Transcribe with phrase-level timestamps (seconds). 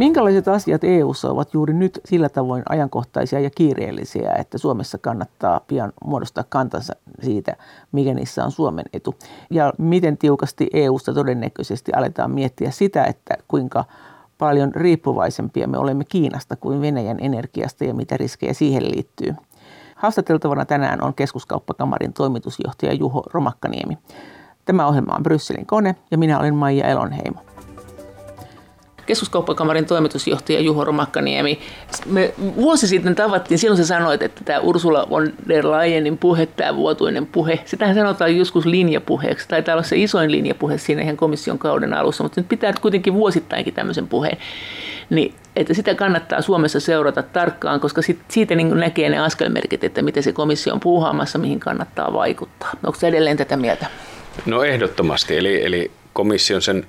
[0.00, 5.92] Minkälaiset asiat EU:ssa ovat juuri nyt sillä tavoin ajankohtaisia ja kiireellisiä, että Suomessa kannattaa pian
[6.04, 6.92] muodostaa kantansa
[7.22, 7.56] siitä,
[7.92, 9.14] mikä niissä on Suomen etu?
[9.50, 13.84] Ja miten tiukasti EU:ssa todennäköisesti aletaan miettiä sitä, että kuinka
[14.38, 19.34] paljon riippuvaisempia me olemme Kiinasta kuin Venäjän energiasta ja mitä riskejä siihen liittyy.
[19.96, 23.98] Haastateltavana tänään on keskuskauppakamarin toimitusjohtaja Juho Romakkaniemi.
[24.64, 27.49] Tämä ohjelma on Brysselin kone ja minä olen Maija Elonheimo
[29.10, 31.60] keskuskauppakamarin toimitusjohtaja Juho Romakkaniemi.
[32.06, 36.76] Me vuosi sitten tavattiin, silloin sä sanoit, että tämä Ursula von der Leyenin puhe, tämä
[36.76, 41.94] vuotuinen puhe, sitähän sanotaan joskus linjapuheeksi, taitaa olla se isoin linjapuhe siinä ihan komission kauden
[41.94, 44.36] alussa, mutta nyt pitää kuitenkin vuosittainkin tämmöisen puheen.
[45.10, 50.02] Niin, että sitä kannattaa Suomessa seurata tarkkaan, koska sit, siitä niin näkee ne askelmerkit, että
[50.02, 52.70] miten se komissio on puuhaamassa, mihin kannattaa vaikuttaa.
[52.86, 53.86] Onko se edelleen tätä mieltä?
[54.46, 56.86] No ehdottomasti, eli, eli komission sen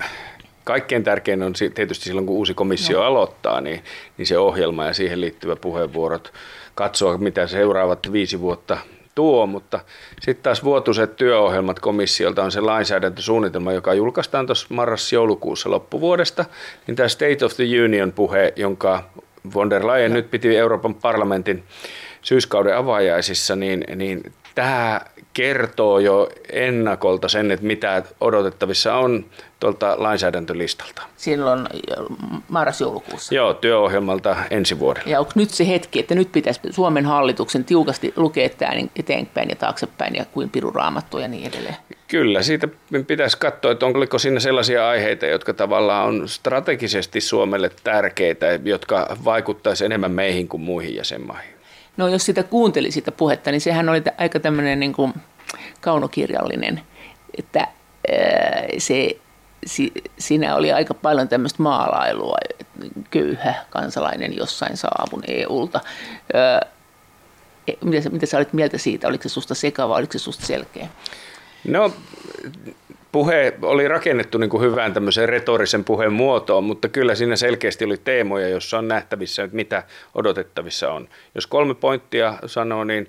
[0.72, 3.06] kaikkein tärkein on tietysti silloin, kun uusi komissio no.
[3.06, 3.84] aloittaa, niin,
[4.18, 6.34] niin se ohjelma ja siihen liittyvät puheenvuorot,
[6.76, 8.78] katsoa mitä seuraavat viisi vuotta
[9.16, 9.80] tuo, mutta
[10.22, 16.46] sitten taas vuotuiset työohjelmat komissiolta on se lainsäädäntösuunnitelma, joka julkaistaan tuossa marras-joulukuussa loppuvuodesta,
[16.88, 19.04] niin tämä State of the Union-puhe, jonka
[19.54, 20.16] von der Leyen no.
[20.16, 21.64] nyt piti Euroopan parlamentin
[22.22, 25.02] syyskauden avajaisissa, niin, niin tämä
[25.34, 29.26] kertoo jo ennakolta sen, että mitä odotettavissa on
[29.60, 31.02] tuolta lainsäädäntölistalta.
[31.18, 31.68] Silloin
[32.48, 33.36] marras-joulukuussa.
[33.36, 35.12] Joo, työohjelmalta ensi vuodelle.
[35.12, 39.56] Ja onko nyt se hetki, että nyt pitäisi Suomen hallituksen tiukasti lukea tämä eteenpäin ja
[39.56, 41.76] taaksepäin ja kuin piruraamattu ja niin edelleen?
[42.08, 42.68] Kyllä, siitä
[43.08, 49.86] pitäisi katsoa, että onko siinä sellaisia aiheita, jotka tavallaan on strategisesti Suomelle tärkeitä, jotka vaikuttaisi
[49.86, 51.61] enemmän meihin kuin muihin jäsenmaihin.
[52.02, 55.14] No jos sitä kuunteli sitä puhetta, niin sehän oli aika tämmöinen niin kuin
[55.82, 56.82] kaunokirjallinen,
[57.38, 57.68] että
[58.78, 59.18] se,
[59.66, 62.38] si, siinä oli aika paljon tämmöistä maalailua,
[63.12, 65.80] köyhä kansalainen jossain saavun EUlta.
[67.68, 69.08] E, mitä, mitä sä olit mieltä siitä?
[69.08, 70.88] Oliko se susta sekava, oliko se susta selkeä?
[71.68, 71.94] No
[73.12, 77.98] puhe oli rakennettu niin kuin hyvään tämmöiseen retorisen puheen muotoon, mutta kyllä siinä selkeästi oli
[77.98, 79.84] teemoja, jossa on nähtävissä, että mitä
[80.16, 81.08] odotettavissa on.
[81.36, 83.08] Jos kolme pointtia sanoo, niin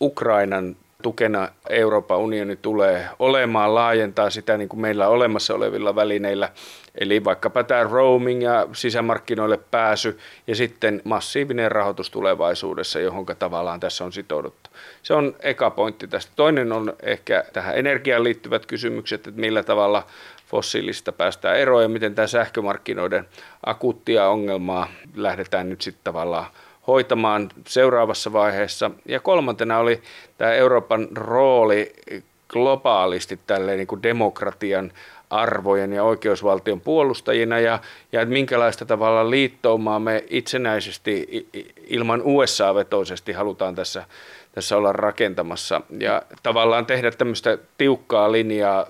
[0.00, 6.48] Ukrainan tukena Euroopan unioni tulee olemaan, laajentaa sitä niin kuin meillä olemassa olevilla välineillä,
[6.94, 14.04] eli vaikkapa tämä roaming ja sisämarkkinoille pääsy ja sitten massiivinen rahoitus tulevaisuudessa, johon tavallaan tässä
[14.04, 14.70] on sitouduttu.
[15.02, 16.32] Se on eka pointti tästä.
[16.36, 20.06] Toinen on ehkä tähän energiaan liittyvät kysymykset, että millä tavalla
[20.46, 23.24] fossiilista päästään eroon ja miten tämä sähkömarkkinoiden
[23.66, 26.46] akuuttia ongelmaa lähdetään nyt sitten tavallaan
[26.86, 28.90] hoitamaan seuraavassa vaiheessa.
[29.06, 30.02] Ja kolmantena oli
[30.38, 31.92] tämä Euroopan rooli
[32.48, 34.92] globaalisti tälleen niin kuin demokratian
[35.30, 37.78] arvojen ja oikeusvaltion puolustajina ja,
[38.12, 41.48] ja minkälaista tavalla liittoumaa me itsenäisesti
[41.86, 44.04] ilman USA-vetoisesti halutaan tässä,
[44.52, 45.80] tässä olla rakentamassa.
[46.00, 48.86] Ja tavallaan tehdä tämmöistä tiukkaa linjaa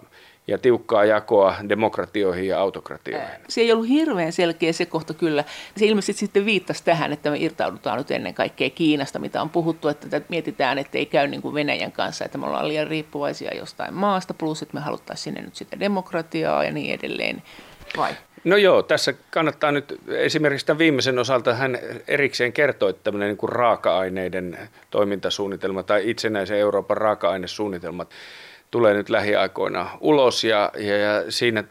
[0.47, 3.28] ja tiukkaa jakoa demokratioihin ja autokratioihin.
[3.49, 5.44] Se ei ollut hirveän selkeä se kohta kyllä.
[5.77, 9.88] Se ilmeisesti sitten viittasi tähän, että me irtaudutaan nyt ennen kaikkea Kiinasta, mitä on puhuttu,
[9.88, 13.94] että mietitään, että ei käy niin kuin Venäjän kanssa, että me ollaan liian riippuvaisia jostain
[13.94, 17.43] maasta, plus että me haluttaisiin sinne nyt sitä demokratiaa ja niin edelleen.
[17.97, 18.12] Vai?
[18.44, 21.78] No joo, tässä kannattaa nyt esimerkiksi tämän viimeisen osalta hän
[22.09, 24.59] erikseen kertoi, että tämmöinen niin kuin raaka-aineiden
[24.91, 28.10] toimintasuunnitelma tai itsenäisen Euroopan raaka-ainesuunnitelmat
[28.74, 31.64] tulee nyt lähiaikoina ulos ja, ja, ja siinä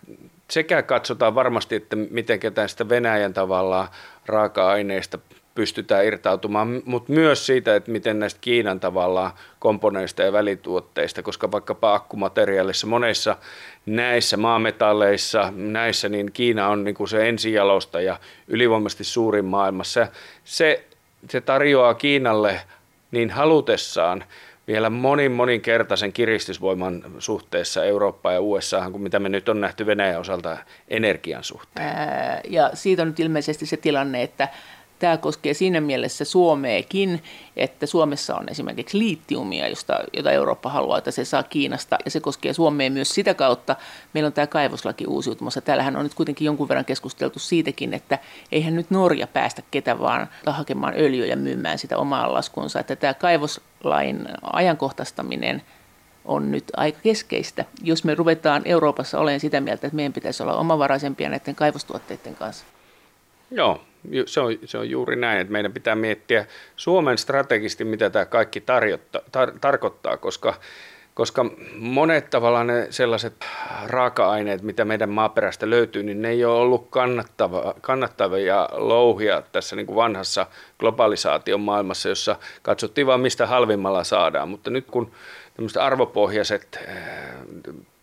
[0.49, 3.87] sekä katsotaan varmasti, että miten tästä Venäjän tavallaan
[4.25, 5.19] raaka-aineista
[5.55, 11.93] pystytään irtautumaan, mutta myös siitä, että miten näistä Kiinan tavallaan komponeista ja välituotteista, koska vaikkapa
[11.93, 13.37] akkumateriaalissa monessa
[13.85, 17.97] näissä maametalleissa, näissä, niin Kiina on niin kuin se ensijalosta
[18.47, 20.07] ylivoimaisesti suurin maailmassa.
[20.43, 20.85] Se,
[21.29, 22.61] se tarjoaa Kiinalle
[23.11, 24.23] niin halutessaan
[24.67, 30.19] vielä monin moninkertaisen kiristysvoiman suhteessa Eurooppaan ja USA, kuin mitä me nyt on nähty Venäjän
[30.19, 30.57] osalta
[30.87, 31.87] energian suhteen.
[31.87, 34.47] Ää, ja siitä on nyt ilmeisesti se tilanne, että
[35.03, 37.23] Tämä koskee siinä mielessä Suomeekin,
[37.55, 42.19] että Suomessa on esimerkiksi liittiumia, josta, jota Eurooppa haluaa, että se saa Kiinasta, ja se
[42.19, 43.75] koskee Suomea myös sitä kautta.
[44.13, 45.61] Meillä on tämä kaivoslaki uusiutumassa.
[45.61, 48.19] Täällähän on nyt kuitenkin jonkun verran keskusteltu siitäkin, että
[48.51, 52.79] eihän nyt Norja päästä ketä vaan hakemaan öljyä ja myymään sitä omaa laskunsa.
[52.79, 53.13] Että tämä
[53.83, 55.61] kaivoslain ajankohtaistaminen
[56.25, 60.55] on nyt aika keskeistä, jos me ruvetaan Euroopassa olemaan sitä mieltä, että meidän pitäisi olla
[60.55, 62.65] omavaraisempia näiden kaivostuotteiden kanssa.
[63.51, 63.83] Joo,
[64.25, 66.45] se on, se on juuri näin, että meidän pitää miettiä
[66.75, 70.53] Suomen strategisesti, mitä tämä kaikki tarjotta, tar, tarkoittaa, koska
[71.13, 71.45] koska
[71.75, 73.33] monet tavallaan ne sellaiset
[73.85, 79.85] raaka-aineet, mitä meidän maaperästä löytyy, niin ne ei ole ollut kannattava, kannattavia louhia tässä niin
[79.85, 80.45] kuin vanhassa
[80.79, 84.49] globalisaation maailmassa, jossa katsottiin vain mistä halvimmalla saadaan.
[84.49, 85.11] Mutta nyt kun
[85.53, 86.79] tämmöiset arvopohjaiset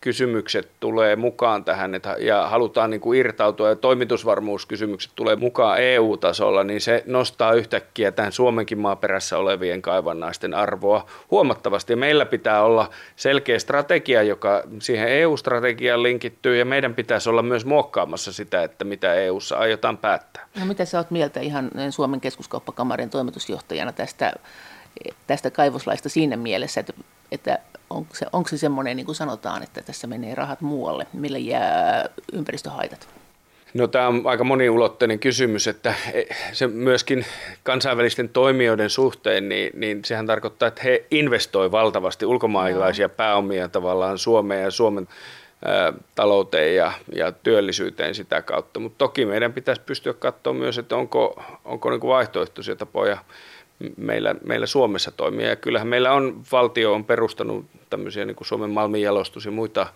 [0.01, 6.63] kysymykset tulee mukaan tähän että, ja halutaan niin kuin irtautua ja toimitusvarmuuskysymykset tulee mukaan EU-tasolla,
[6.63, 11.95] niin se nostaa yhtäkkiä tämän Suomenkin maaperässä olevien kaivannaisten arvoa huomattavasti.
[11.95, 18.33] Meillä pitää olla selkeä strategia, joka siihen EU-strategiaan linkittyy ja meidän pitäisi olla myös muokkaamassa
[18.33, 20.47] sitä, että mitä EU-ssa aiotaan päättää.
[20.59, 24.33] No mitä sä oot mieltä ihan Suomen keskuskauppakamarin toimitusjohtajana tästä,
[25.27, 26.93] tästä kaivoslaista siinä mielessä, että,
[27.31, 27.59] että
[27.91, 32.09] onko se, onko se semmoinen, niin kuin sanotaan, että tässä menee rahat muualle, millä jää
[32.33, 33.07] ympäristöhaitat?
[33.73, 35.93] No tämä on aika moniulotteinen kysymys, että
[36.53, 37.25] se myöskin
[37.63, 43.13] kansainvälisten toimijoiden suhteen, niin, niin sehän tarkoittaa, että he investoi valtavasti ulkomaalaisia no.
[43.17, 45.07] pääomia tavallaan Suomeen ja Suomen
[45.65, 48.79] ä, talouteen ja, ja työllisyyteen sitä kautta.
[48.79, 53.17] Mutta toki meidän pitäisi pystyä katsoa myös, että onko, onko niin vaihtoehtoisia tapoja
[53.97, 55.49] meillä, meillä Suomessa toimia.
[55.49, 59.87] Ja kyllähän meillä on, valtio on perustanut tämmöisiä niin kuin Suomen malminjalostus ja muita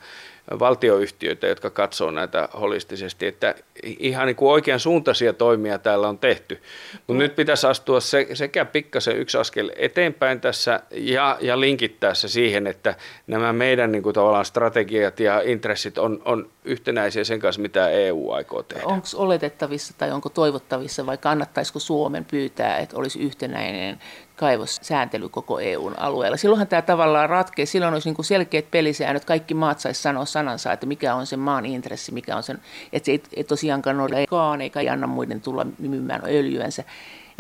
[0.60, 6.62] valtioyhtiöitä, jotka katsoo näitä holistisesti, että ihan niin kuin oikean suuntaisia toimia täällä on tehty.
[6.94, 7.20] Mutta mm.
[7.20, 12.68] nyt pitäisi astua se, sekä pikkasen yksi askel eteenpäin tässä ja, ja linkittää se siihen,
[12.68, 12.96] että
[13.28, 18.32] nämä meidän niin kuin tavallaan strategiat ja intressit on, on yhtenäisiä sen kanssa, mitä EU
[18.32, 18.86] aikoo tehdä.
[18.86, 24.00] Onko oletettavissa tai onko toivottavissa vai kannattaisiko Suomen pyytää, että olisi yhtenäinen
[24.36, 26.38] kaivossääntely koko EUn alueella.
[26.38, 30.74] Silloinhan tämä tavallaan ratkee, silloin olisi niin kuin selkeät pelisäännöt, kaikki maat saisi sanoa sanansa,
[30.74, 32.60] että mikä on sen maan intressi, mikä on sen,
[32.94, 36.84] että se ei, ei tosiaankaan ole kaan eikä anna muiden tulla myymään öljyänsä.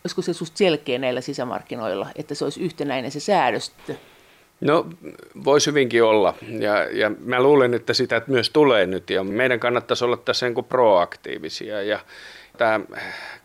[0.04, 3.96] Olisiko se susta selkeä näillä sisämarkkinoilla, että se olisi yhtenäinen se säädöstö?
[4.62, 4.86] No
[5.44, 10.06] voisi hyvinkin olla ja, ja mä luulen, että sitä myös tulee nyt ja meidän kannattaisi
[10.06, 12.00] olla tässä niin kuin proaktiivisia ja
[12.56, 12.80] tämä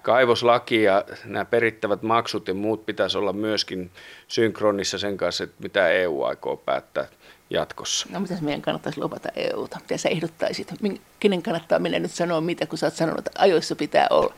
[0.03, 3.91] kaivoslaki ja nämä perittävät maksut ja muut pitäisi olla myöskin
[4.29, 7.09] synkronissa sen kanssa, että mitä EU aikoo päättää
[7.51, 8.07] jatkossa.
[8.11, 9.79] No mitä meidän kannattaisi lopata EUta?
[9.81, 10.75] Mitä sä ehdottaisit?
[11.21, 14.35] Kenen kannattaa mennä nyt sanoa mitä, kun sä oot sanonut, että ajoissa pitää olla?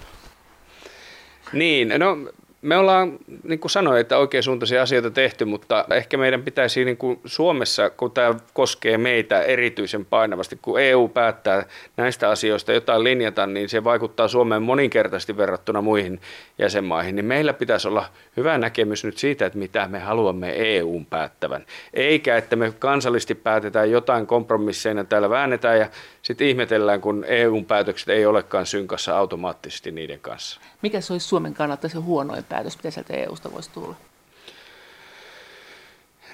[1.52, 2.16] Niin, no
[2.62, 6.96] me ollaan, niin kuin sanoin, että oikein suuntaisia asioita tehty, mutta ehkä meidän pitäisi niin
[6.96, 11.64] kuin Suomessa, kun tämä koskee meitä erityisen painavasti, kun EU päättää
[11.96, 16.20] näistä asioista jotain linjata, niin se vaikuttaa Suomeen moninkertaisesti verrattuna muihin
[16.58, 18.04] jäsenmaihin, niin meillä pitäisi olla
[18.36, 21.64] hyvä näkemys nyt siitä, että mitä me haluamme EUn päättävän.
[21.94, 25.88] Eikä, että me kansallisesti päätetään jotain kompromisseina täällä väännetään ja
[26.22, 30.60] sitten ihmetellään, kun EUn päätökset ei olekaan synkassa automaattisesti niiden kanssa.
[30.82, 33.96] Mikä se olisi Suomen kannalta se huonoin päätös, mitä sieltä EUsta voisi tulla?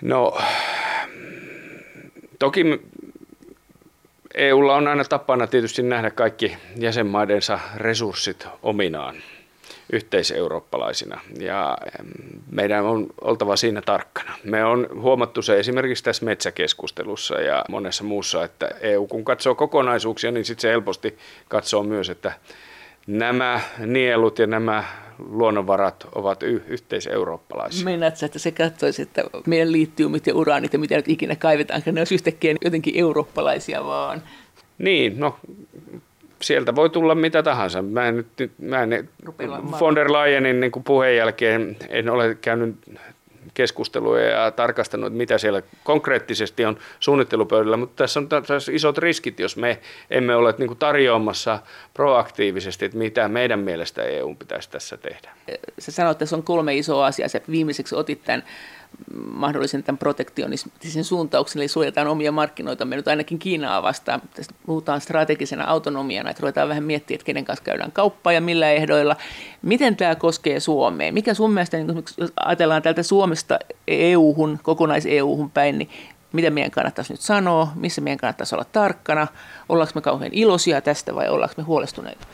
[0.02, 0.38] No,
[2.38, 2.64] toki
[4.34, 9.16] EUlla on aina tapana tietysti nähdä kaikki jäsenmaidensa resurssit ominaan
[9.92, 11.78] yhteiseurooppalaisina ja
[12.50, 14.34] meidän on oltava siinä tarkkana.
[14.44, 20.30] Me on huomattu se esimerkiksi tässä metsäkeskustelussa ja monessa muussa, että EU kun katsoo kokonaisuuksia,
[20.30, 21.18] niin sitten se helposti
[21.48, 22.32] katsoo myös, että
[23.06, 24.84] nämä nielut ja nämä
[25.18, 27.84] luonnonvarat ovat y- yhteiseurooppalaisia.
[27.84, 32.00] Meinaatko, että se katsoisi, että meidän liittiumit ja uraanit ja mitä nyt ikinä kaivetaan, ne
[32.00, 34.22] olisi yhtäkkiä jotenkin eurooppalaisia vaan?
[34.78, 35.38] Niin, no
[36.42, 37.82] sieltä voi tulla mitä tahansa.
[37.82, 39.08] Mä en nyt, mä en,
[39.80, 42.76] von der Leyenin niin puheen jälkeen en ole käynyt
[43.54, 49.56] keskusteluja ja tarkastanut, mitä siellä konkreettisesti on suunnittelupöydällä, mutta tässä on tässä isot riskit, jos
[49.56, 49.78] me
[50.10, 51.58] emme ole niin kuin tarjoamassa
[51.94, 55.30] proaktiivisesti, että mitä meidän mielestä EU pitäisi tässä tehdä.
[55.78, 57.28] Se sanoo, että tässä on kolme isoa asiaa.
[57.28, 58.44] Se viimeiseksi otit tämän
[59.32, 64.22] mahdollisen tämän protektionistisen suuntauksen, eli suojataan omia markkinoita, me nyt ainakin Kiinaa vastaan.
[64.34, 68.70] Tästä puhutaan strategisena autonomiana, että ruvetaan vähän miettiä, että kenen kanssa käydään kauppaa ja millä
[68.70, 69.16] ehdoilla.
[69.62, 71.14] Miten tämä koskee Suomeen?
[71.14, 75.90] Mikä sun mielestä, niin jos ajatellaan täältä Suomesta EU-hun, kokonais-EU-hun päin, niin
[76.32, 79.26] mitä meidän kannattaisi nyt sanoa, missä meidän kannattaisi olla tarkkana,
[79.68, 82.26] ollaanko me kauhean iloisia tästä vai ollaanko me huolestuneita?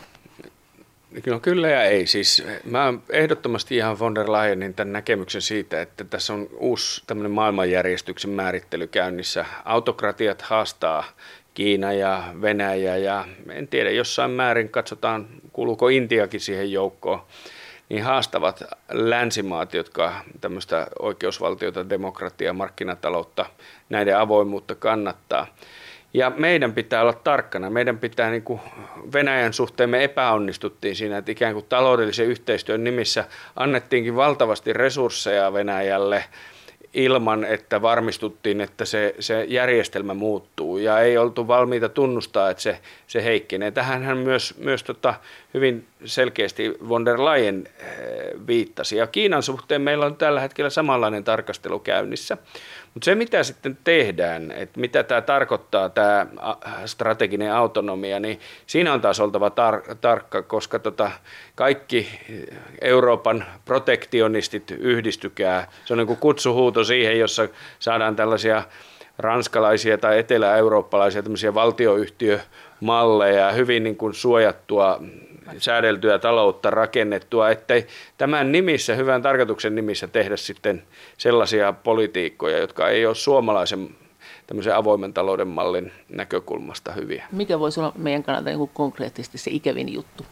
[1.26, 2.06] No kyllä ja ei.
[2.06, 7.32] Siis mä ehdottomasti ihan von der Leyenin tämän näkemyksen siitä, että tässä on uusi tämmöinen
[7.32, 9.46] maailmanjärjestyksen määrittely käynnissä.
[9.64, 11.04] Autokratiat haastaa
[11.54, 17.22] Kiina ja Venäjä ja en tiedä, jossain määrin katsotaan, kuuluuko Intiakin siihen joukkoon,
[17.88, 23.46] niin haastavat länsimaat, jotka tämmöistä oikeusvaltiota, demokratiaa, markkinataloutta,
[23.88, 25.46] näiden avoimuutta kannattaa–
[26.14, 27.70] ja meidän pitää olla tarkkana.
[27.70, 28.60] Meidän pitää, niin kuin
[29.12, 33.24] Venäjän suhteen me epäonnistuttiin siinä, että ikään kuin taloudellisen yhteistyön nimissä
[33.56, 36.24] annettiinkin valtavasti resursseja Venäjälle
[36.94, 42.80] ilman, että varmistuttiin, että se, se järjestelmä muuttuu ja ei oltu valmiita tunnustaa, että se,
[43.06, 43.70] se heikkenee.
[43.70, 45.14] Tähän myös, myös tota,
[45.54, 47.86] hyvin selkeästi von der Leyen eh,
[48.46, 48.96] viittasi.
[48.96, 52.36] Ja Kiinan suhteen meillä on tällä hetkellä samanlainen tarkastelu käynnissä.
[52.94, 56.26] Mutta se, mitä sitten tehdään, että mitä tämä tarkoittaa, tämä
[56.86, 61.10] strateginen autonomia, niin siinä on taas oltava tar- tarkka, koska tota,
[61.54, 62.20] kaikki
[62.80, 65.68] Euroopan protektionistit yhdistykää.
[65.84, 67.48] Se on niin kuin kutsuhuuto siihen, jossa
[67.78, 68.62] saadaan tällaisia
[69.18, 75.00] ranskalaisia tai etelä-eurooppalaisia valtioyhtiömalleja, hyvin niin kuin suojattua
[75.58, 77.86] säädeltyä taloutta rakennettua, ettei
[78.18, 80.82] tämän nimissä, hyvän tarkoituksen nimissä tehdä sitten
[81.18, 83.88] sellaisia politiikkoja, jotka ei ole suomalaisen
[84.46, 87.26] tämmöisen avoimen talouden mallin näkökulmasta hyviä.
[87.32, 90.26] Mikä voisi olla meidän kannalta niin konkreettisesti se ikävin juttu?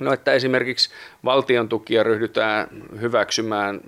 [0.00, 0.90] No, että esimerkiksi
[1.24, 2.68] valtion tukia ryhdytään
[3.00, 3.80] hyväksymään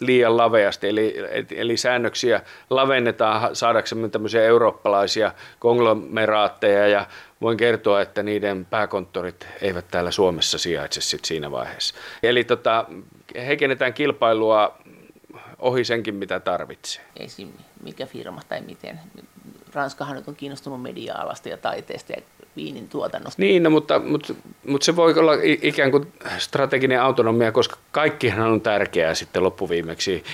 [0.00, 1.14] liian laveasti, eli,
[1.50, 7.06] eli säännöksiä lavennetaan saadaksemme tämmöisiä eurooppalaisia konglomeraatteja ja
[7.40, 11.94] voin kertoa, että niiden pääkonttorit eivät täällä Suomessa sijaitse sit siinä vaiheessa.
[12.22, 12.84] Eli tota,
[13.46, 14.78] heikennetään kilpailua
[15.58, 17.04] ohi senkin, mitä tarvitsee.
[17.16, 17.48] Esim.
[17.82, 19.00] mikä firma tai miten.
[19.74, 22.22] Ranskahan nyt on kiinnostunut media-alasta ja taiteesta ja
[22.56, 23.42] viinin tuotannosta.
[23.42, 24.34] Niin, no, mutta, mutta,
[24.66, 30.24] mutta se voi olla ikään kuin strateginen autonomia, koska kaikkihan on tärkeää sitten loppuviimeksi.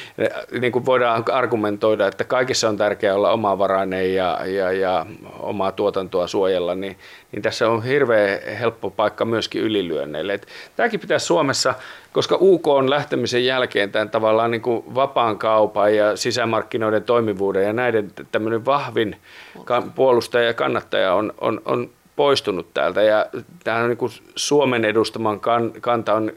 [0.60, 5.06] Niin kuin voidaan argumentoida, että kaikissa on tärkeää olla omavarainen ja, ja, ja
[5.38, 6.96] omaa tuotantoa suojella, niin,
[7.32, 10.34] niin tässä on hirveän helppo paikka myöskin ylilyönneille.
[10.34, 11.74] Että tämäkin pitäisi Suomessa,
[12.12, 17.72] koska UK on lähtemisen jälkeen tämän tavallaan niin kuin vapaan kaupan ja sisämarkkinoiden toimivuuden ja
[17.72, 19.16] näiden tämmöinen vahvin
[19.94, 23.26] puolustaja ja kannattaja on, on, on poistunut täältä ja
[23.64, 26.32] tähän on niin kuin Suomen edustaman kan, kanta on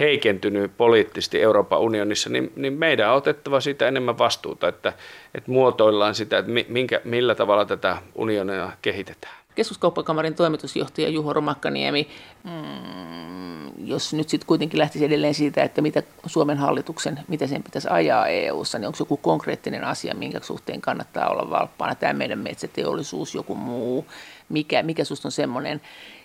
[0.00, 4.92] heikentynyt poliittisesti Euroopan unionissa, niin, niin meidän on otettava siitä enemmän vastuuta, että,
[5.34, 9.41] että muotoillaan sitä, että minkä, millä tavalla tätä unionia kehitetään.
[9.54, 12.08] Keskuskauppakamarin toimitusjohtaja Juho Romakkaniemi,
[12.44, 17.88] mm, jos nyt sitten kuitenkin lähtisi edelleen siitä, että mitä Suomen hallituksen, mitä sen pitäisi
[17.90, 23.34] ajaa EU-ssa, niin onko joku konkreettinen asia, minkä suhteen kannattaa olla valppaana, tämä meidän metsäteollisuus,
[23.34, 24.06] joku muu,
[24.48, 25.80] mikä, mikä susta on semmoinen,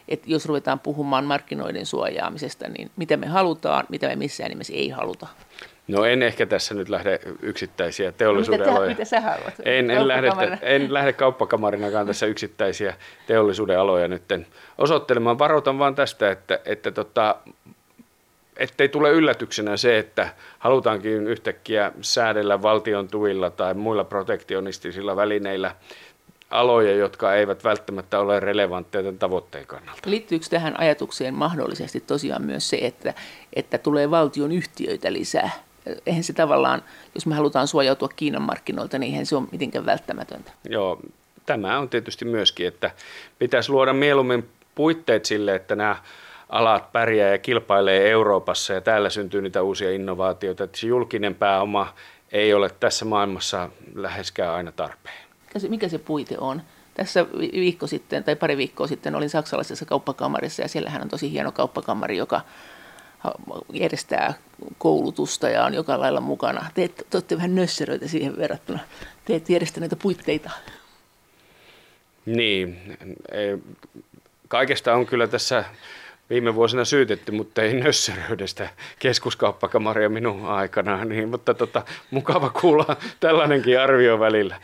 [0.08, 4.90] että jos ruvetaan puhumaan markkinoiden suojaamisesta, niin mitä me halutaan, mitä me missään nimessä ei
[4.90, 5.28] haluta.
[5.88, 8.90] No en ehkä tässä nyt lähde yksittäisiä teollisuuden no, mitä, aloja.
[8.90, 9.54] Mitä sä haluat?
[9.66, 10.30] En, en, lähde,
[10.62, 12.94] en lähde kauppakamarinakaan tässä yksittäisiä
[13.28, 14.24] teollisuuden aloja nyt
[14.78, 15.40] osoittelemaan.
[15.40, 17.36] Varoitan vaan tästä, että, että tota,
[18.58, 20.30] ettei tule yllätyksenä se, että
[20.60, 25.76] halutaankin yhtäkkiä säädellä valtion tuilla tai muilla protektionistisilla välineillä
[26.50, 30.02] aloja, jotka eivät välttämättä ole relevantteja tämän tavoitteen kannalta.
[30.06, 33.14] Liittyykö tähän ajatukseen mahdollisesti tosiaan myös se, että,
[33.54, 35.67] että tulee valtion yhtiöitä lisää?
[36.06, 36.82] Eihän se tavallaan,
[37.16, 40.52] jos me halutaan suojautua Kiinan markkinoilta, niin eihän se ole mitenkään välttämätöntä.
[40.70, 41.00] Joo,
[41.46, 42.92] tämä on tietysti myöskin, että
[43.40, 45.96] pitäisi luoda mieluummin puitteet sille, että nämä
[46.50, 51.94] alat pärjää ja kilpailee Euroopassa ja täällä syntyy niitä uusia innovaatioita, että se julkinen pääoma
[52.32, 55.28] ei ole tässä maailmassa läheskään aina tarpeen
[55.70, 56.62] mikä se puite on.
[56.94, 61.52] Tässä viikko sitten tai pari viikkoa sitten olin saksalaisessa kauppakamarissa ja siellähän on tosi hieno
[61.52, 62.42] kauppakamari, joka
[63.74, 64.34] järjestää
[64.78, 66.66] koulutusta ja on joka lailla mukana.
[66.74, 68.80] Te, te olette vähän nösseröitä siihen verrattuna.
[69.26, 70.50] Te ette järjestä näitä puitteita.
[72.26, 72.98] Niin,
[74.48, 75.64] kaikesta on kyllä tässä
[76.30, 78.70] viime vuosina syytetty, mutta ei nössäröydestä
[79.00, 84.56] keskuskauppakamaria minun aikana, niin, mutta tota, mukava kuulla tällainenkin arvio välillä.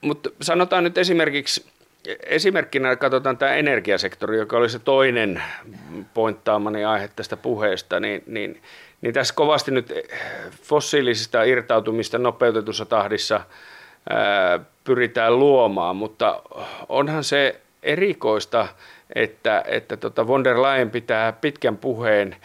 [0.00, 1.66] Mutta sanotaan nyt esimerkiksi,
[2.26, 5.42] esimerkkinä katsotaan tämä energiasektori, joka oli se toinen
[6.14, 8.62] pointtaamani aihe tästä puheesta, niin, niin,
[9.00, 9.92] niin tässä kovasti nyt
[10.62, 13.40] fossiilisista irtautumista nopeutetussa tahdissa
[14.10, 16.42] ää, pyritään luomaan, mutta
[16.88, 18.68] onhan se erikoista,
[19.14, 22.36] että, että tota von der Leyen pitää pitkän puheen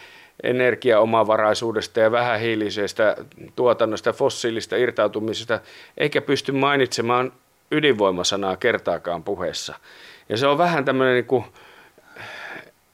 [0.42, 3.16] energiaomavaraisuudesta ja vähähiilisestä
[3.56, 5.60] tuotannosta fossiilista irtautumisesta,
[5.98, 7.32] eikä pysty mainitsemaan
[7.70, 9.74] ydinvoimasanaa kertaakaan puheessa.
[10.28, 11.44] Ja se on vähän tämmöinen niin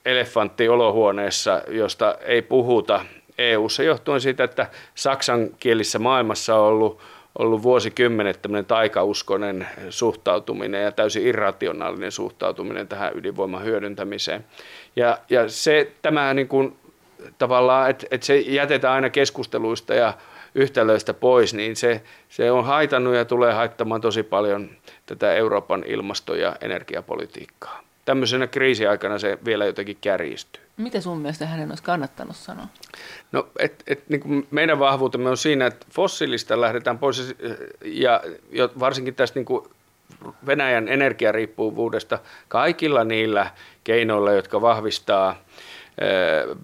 [0.04, 3.04] elefantti olohuoneessa, josta ei puhuta
[3.38, 7.00] EU-ssa johtuen siitä, että saksankielissä maailmassa on ollut
[7.38, 14.44] ollut vuosikymmenet tämmöinen taikauskonen suhtautuminen ja täysin irrationaalinen suhtautuminen tähän ydinvoiman hyödyntämiseen.
[14.96, 16.76] Ja, ja se tämä niin kuin,
[17.38, 20.14] tavallaan, että, että se jätetään aina keskusteluista ja
[20.54, 24.70] yhtälöistä pois, niin se, se on haitannut ja tulee haittamaan tosi paljon
[25.06, 27.82] tätä Euroopan ilmasto- ja energiapolitiikkaa.
[28.04, 30.62] tämmöisenä kriisiaikana se vielä jotenkin kärjistyy.
[30.76, 32.66] Mitä sun mielestä hänen olisi kannattanut sanoa?
[33.32, 37.34] No, et, et, niin kuin meidän vahvuutemme on siinä, että fossiilista lähdetään pois
[37.84, 38.20] ja,
[38.52, 39.64] ja varsinkin tästä niin kuin
[40.46, 43.50] Venäjän energiariippuvuudesta kaikilla niillä
[43.84, 45.36] keinoilla, jotka vahvistaa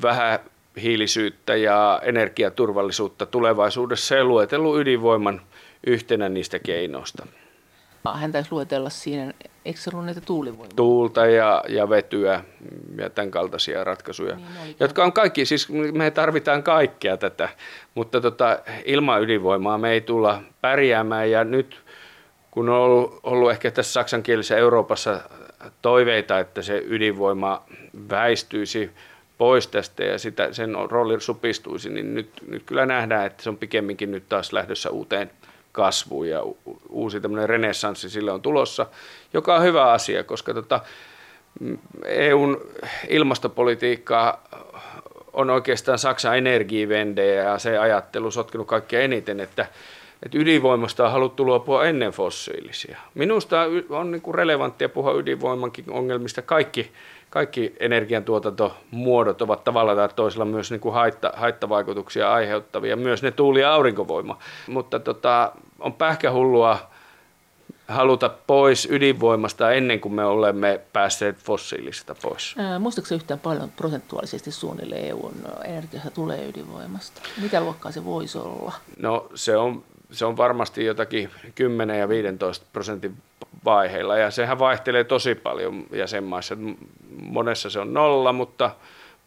[0.02, 0.38] vähän
[0.82, 5.40] hiilisyyttä ja energiaturvallisuutta tulevaisuudessa ja luetellut ydinvoiman
[5.86, 7.26] yhtenä niistä keinoista.
[8.14, 9.32] Hän taisi luetella siinä,
[9.64, 10.76] eikö se ollut näitä tuulivoimaa?
[10.76, 12.44] Tuulta ja, ja vetyä
[12.96, 17.48] ja tämän kaltaisia ratkaisuja, niin, jotka on kaikki, siis me tarvitaan kaikkea tätä,
[17.94, 21.80] mutta tota, ilman ydinvoimaa me ei tulla pärjäämään ja nyt
[22.50, 25.20] kun on ollut, ollut ehkä tässä saksankielisessä Euroopassa
[25.82, 27.62] toiveita, että se ydinvoima
[28.10, 28.90] väistyisi
[29.38, 33.56] pois tästä ja sitä, sen rooli supistuisi, niin nyt, nyt kyllä nähdään, että se on
[33.56, 35.30] pikemminkin nyt taas lähdössä uuteen
[35.72, 36.42] kasvuun ja
[36.88, 38.86] uusi tämmöinen renessanssi sille on tulossa,
[39.32, 40.80] joka on hyvä asia, koska tota,
[42.04, 42.60] EUn
[43.08, 44.40] ilmastopolitiikka
[45.32, 49.66] on oikeastaan Saksan energiivende ja se ajattelu sotkenut kaikkein eniten, että
[50.22, 52.98] että ydinvoimasta on haluttu luopua ennen fossiilisia.
[53.14, 56.42] Minusta on niin kuin relevanttia puhua ydinvoimankin ongelmista.
[56.42, 56.90] Kaikki,
[57.36, 63.60] kaikki energiantuotantomuodot ovat tavalla tai toisella myös niin kuin haitta, haittavaikutuksia aiheuttavia, myös ne tuuli-
[63.60, 64.38] ja aurinkovoima.
[64.68, 66.78] Mutta tota, on pähkähullua
[67.88, 72.54] haluta pois ydinvoimasta ennen kuin me olemme päässeet fossiilisista pois.
[72.80, 77.22] muistatko yhtään paljon prosentuaalisesti suunnilleen EUn energiasta tulee ydinvoimasta?
[77.42, 78.72] Mitä luokkaa se voisi olla?
[78.98, 83.16] No se on se on varmasti jotakin 10 ja 15 prosentin
[83.64, 86.56] vaiheilla ja sehän vaihtelee tosi paljon jäsenmaissa.
[87.22, 88.70] Monessa se on nolla, mutta,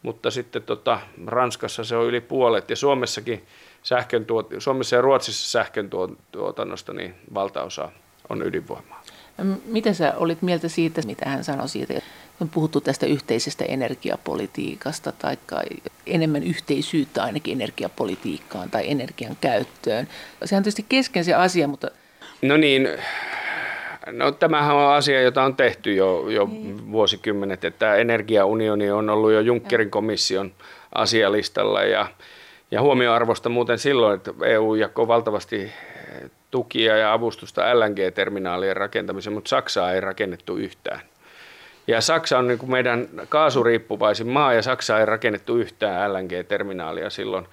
[0.02, 3.46] mutta sitten tota, Ranskassa se on yli puolet ja Suomessakin
[3.82, 5.90] sähkön tuot, Suomessa ja Ruotsissa sähkön
[6.32, 7.92] tuotannosta niin valtaosa
[8.28, 9.02] on ydinvoimaa.
[9.64, 11.94] Miten sä olit mieltä siitä, mitä hän sanoi siitä,
[12.40, 15.36] on puhuttu tästä yhteisestä energiapolitiikasta tai
[16.06, 20.08] enemmän yhteisyyttä ainakin energiapolitiikkaan tai energian käyttöön.
[20.44, 21.90] Sehän on tietysti kesken se asia, mutta...
[22.42, 22.88] No niin,
[24.06, 26.92] no tämähän on asia, jota on tehty jo, jo niin.
[26.92, 30.52] vuosikymmenet, että energiaunioni on ollut jo Junckerin komission
[30.94, 32.06] asialistalla ja,
[32.70, 35.72] ja huomioarvosta muuten silloin, että EU jakoi valtavasti
[36.50, 41.00] tukia ja avustusta LNG-terminaalien rakentamiseen, mutta Saksaa ei rakennettu yhtään.
[41.90, 47.46] Ja Saksa on niin kuin meidän kaasuriippuvaisin maa ja Saksa ei rakennettu yhtään LNG-terminaalia silloin.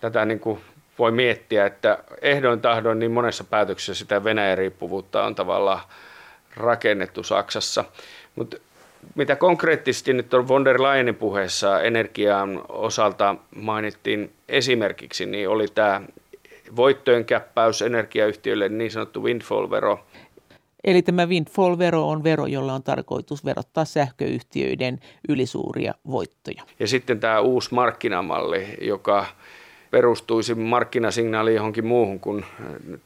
[0.00, 0.60] Tätä niin kuin
[0.98, 5.80] voi miettiä, että ehdoin tahdoin niin monessa päätöksessä sitä Venäjän riippuvuutta on tavallaan
[6.56, 7.84] rakennettu Saksassa.
[8.34, 8.56] Mutta
[9.14, 16.02] mitä konkreettisesti nyt on von der Leyenin puheessa energian osalta mainittiin esimerkiksi, niin oli tämä
[16.76, 19.98] voittojen käppäys energiayhtiöille, niin sanottu windfall-vero–
[20.84, 26.62] Eli tämä windfall-vero on vero, jolla on tarkoitus verottaa sähköyhtiöiden ylisuuria voittoja.
[26.80, 29.26] Ja sitten tämä uusi markkinamalli, joka
[29.90, 32.44] perustuisi markkinasignaaliin johonkin muuhun kuin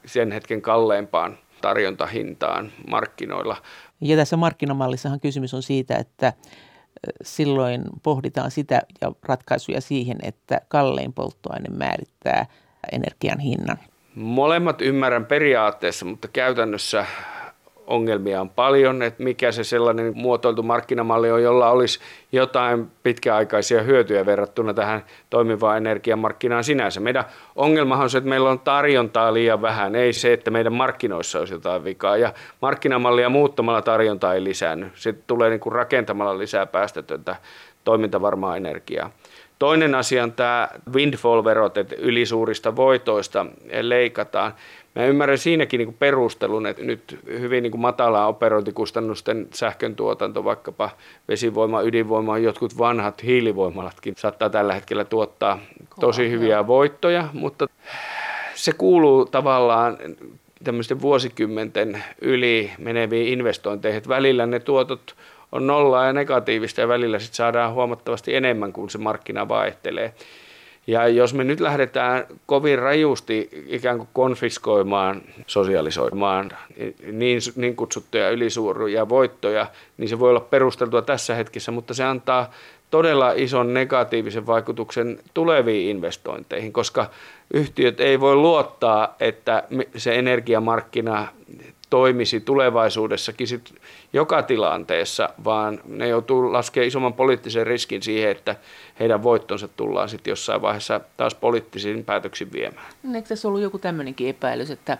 [0.06, 3.56] sen hetken kalleimpaan tarjontahintaan markkinoilla.
[4.00, 6.32] Ja tässä markkinamallissahan kysymys on siitä, että
[7.22, 12.46] silloin pohditaan sitä ja ratkaisuja siihen, että kallein polttoaine määrittää
[12.92, 13.78] energian hinnan.
[14.14, 17.06] Molemmat ymmärrän periaatteessa, mutta käytännössä
[17.88, 21.98] ongelmia on paljon, että mikä se sellainen muotoiltu markkinamalli on, jolla olisi
[22.32, 27.00] jotain pitkäaikaisia hyötyjä verrattuna tähän toimivaan energiamarkkinaan sinänsä.
[27.00, 27.24] Meidän
[27.56, 31.54] ongelmahan on se, että meillä on tarjontaa liian vähän, ei se, että meidän markkinoissa olisi
[31.54, 32.16] jotain vikaa.
[32.16, 34.90] Ja markkinamallia muuttamalla tarjonta ei lisäänny.
[34.94, 37.36] Se tulee niin kuin rakentamalla lisää päästötöntä
[37.84, 39.10] toimintavarmaa energiaa.
[39.58, 43.46] Toinen asia on tämä windfall-verot, että ylisuurista voitoista
[43.80, 44.54] leikataan.
[44.98, 50.90] Mä ymmärrän siinäkin niin perustelun, että nyt hyvin niin matalaa operointikustannusten sähkön tuotanto, vaikkapa
[51.28, 55.58] vesivoima, ydinvoima, jotkut vanhat hiilivoimalatkin saattaa tällä hetkellä tuottaa
[56.00, 57.66] tosi hyviä voittoja, mutta
[58.54, 59.98] se kuuluu tavallaan
[60.64, 65.16] tämmöisten vuosikymmenten yli meneviin investointeihin, että välillä ne tuotot
[65.52, 70.14] on nollaa ja negatiivista ja välillä sitten saadaan huomattavasti enemmän, kuin se markkina vaihtelee.
[70.88, 76.50] Ja jos me nyt lähdetään kovin rajusti ikään kuin konfiskoimaan, sosialisoimaan
[77.12, 82.50] niin, niin kutsuttuja ylisuuria voittoja, niin se voi olla perusteltua tässä hetkessä, mutta se antaa
[82.90, 87.10] todella ison negatiivisen vaikutuksen tuleviin investointeihin, koska
[87.54, 89.62] yhtiöt ei voi luottaa, että
[89.96, 91.28] se energiamarkkina
[91.90, 93.74] toimisi tulevaisuudessakin sit
[94.12, 98.56] joka tilanteessa, vaan ne joutuu laskemaan isomman poliittisen riskin siihen, että
[99.00, 102.86] heidän voittonsa tullaan sitten jossain vaiheessa taas poliittisiin päätöksiin viemään.
[103.14, 104.98] Eikö tässä ollut joku tämmöinenkin epäilys, että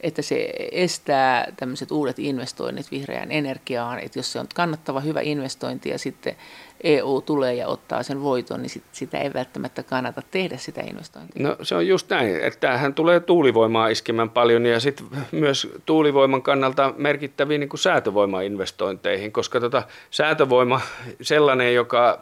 [0.00, 5.88] että se estää tämmöiset uudet investoinnit vihreään energiaan, että jos se on kannattava hyvä investointi
[5.88, 6.36] ja sitten
[6.82, 11.42] EU tulee ja ottaa sen voiton, niin sit, sitä ei välttämättä kannata tehdä sitä investointia.
[11.42, 16.42] No se on just näin, että tämähän tulee tuulivoimaa iskemään paljon ja sitten myös tuulivoiman
[16.42, 20.80] kannalta merkittäviin niin säätövoimainvestointeihin, koska tota, säätövoima
[21.20, 22.18] sellainen, joka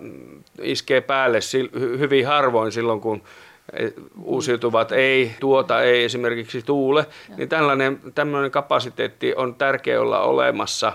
[0.62, 1.38] iskee päälle
[1.98, 3.22] hyvin harvoin silloin, kun
[4.22, 10.92] uusiutuvat ei tuota, ei esimerkiksi tuule, niin tällainen, tämmöinen kapasiteetti on tärkeä olla olemassa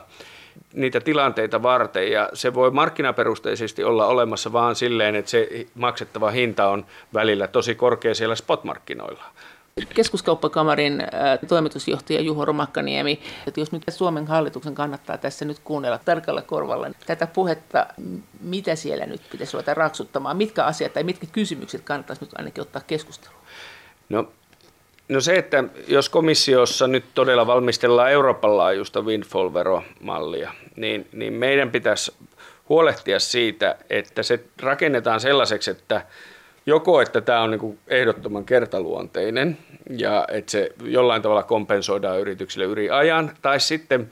[0.73, 6.67] niitä tilanteita varten ja se voi markkinaperusteisesti olla olemassa vaan silleen, että se maksettava hinta
[6.67, 9.23] on välillä tosi korkea siellä spotmarkkinoilla.
[9.93, 11.09] Keskuskauppakamarin äh,
[11.47, 17.27] toimitusjohtaja Juho Romakkaniemi, että jos nyt Suomen hallituksen kannattaa tässä nyt kuunnella tarkalla korvalla tätä
[17.27, 17.87] puhetta,
[18.41, 22.81] mitä siellä nyt pitäisi ruveta raksuttamaan, mitkä asiat tai mitkä kysymykset kannattaisi nyt ainakin ottaa
[22.87, 23.41] keskusteluun?
[24.09, 24.31] No
[25.09, 32.13] No se, että jos komissiossa nyt todella valmistellaan Euroopan laajuista windfall-veromallia, niin, niin meidän pitäisi
[32.69, 36.01] huolehtia siitä, että se rakennetaan sellaiseksi, että
[36.65, 39.57] joko että tämä on niin ehdottoman kertaluonteinen
[39.89, 44.09] ja että se jollain tavalla kompensoidaan yrityksille yli ajan, tai sitten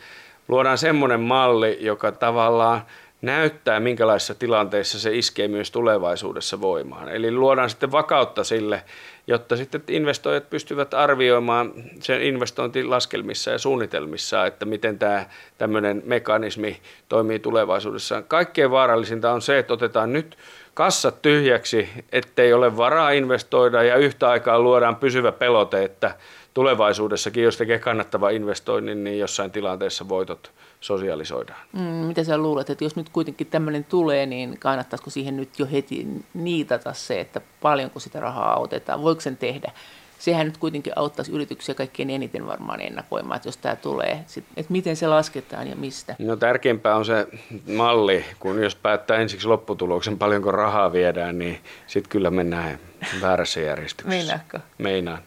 [0.48, 2.82] luodaan semmoinen malli, joka tavallaan
[3.22, 7.10] näyttää, minkälaisissa tilanteissa se iskee myös tulevaisuudessa voimaan.
[7.10, 8.84] Eli luodaan sitten vakautta sille,
[9.28, 15.26] jotta sitten investoijat pystyvät arvioimaan sen investointilaskelmissa ja suunnitelmissa, että miten tämä
[15.58, 18.22] tämmöinen mekanismi toimii tulevaisuudessa.
[18.22, 20.38] Kaikkein vaarallisinta on se, että otetaan nyt
[20.74, 26.16] kassat tyhjäksi, ettei ole varaa investoida ja yhtä aikaa luodaan pysyvä pelote, että
[26.56, 31.60] tulevaisuudessakin, jos tekee kannattava investoinnin, niin jossain tilanteessa voitot sosialisoidaan.
[31.74, 35.68] Mm, mitä sä luulet, että jos nyt kuitenkin tämmöinen tulee, niin kannattaisiko siihen nyt jo
[35.72, 39.72] heti niitata se, että paljonko sitä rahaa otetaan, voiko sen tehdä?
[40.20, 44.26] Sehän nyt kuitenkin auttaisi yrityksiä kaikkein eniten varmaan ennakoimaan, että jos tämä tulee,
[44.58, 46.16] että miten se lasketaan ja mistä.
[46.20, 47.28] No tärkeämpää on se
[47.76, 52.80] malli, kun jos päättää ensiksi lopputuloksen, paljonko rahaa viedään, niin sitten kyllä mennään
[53.22, 54.18] väärässä järjestyksessä.
[54.18, 54.58] Meinaatko?
[54.78, 55.20] Meinaan.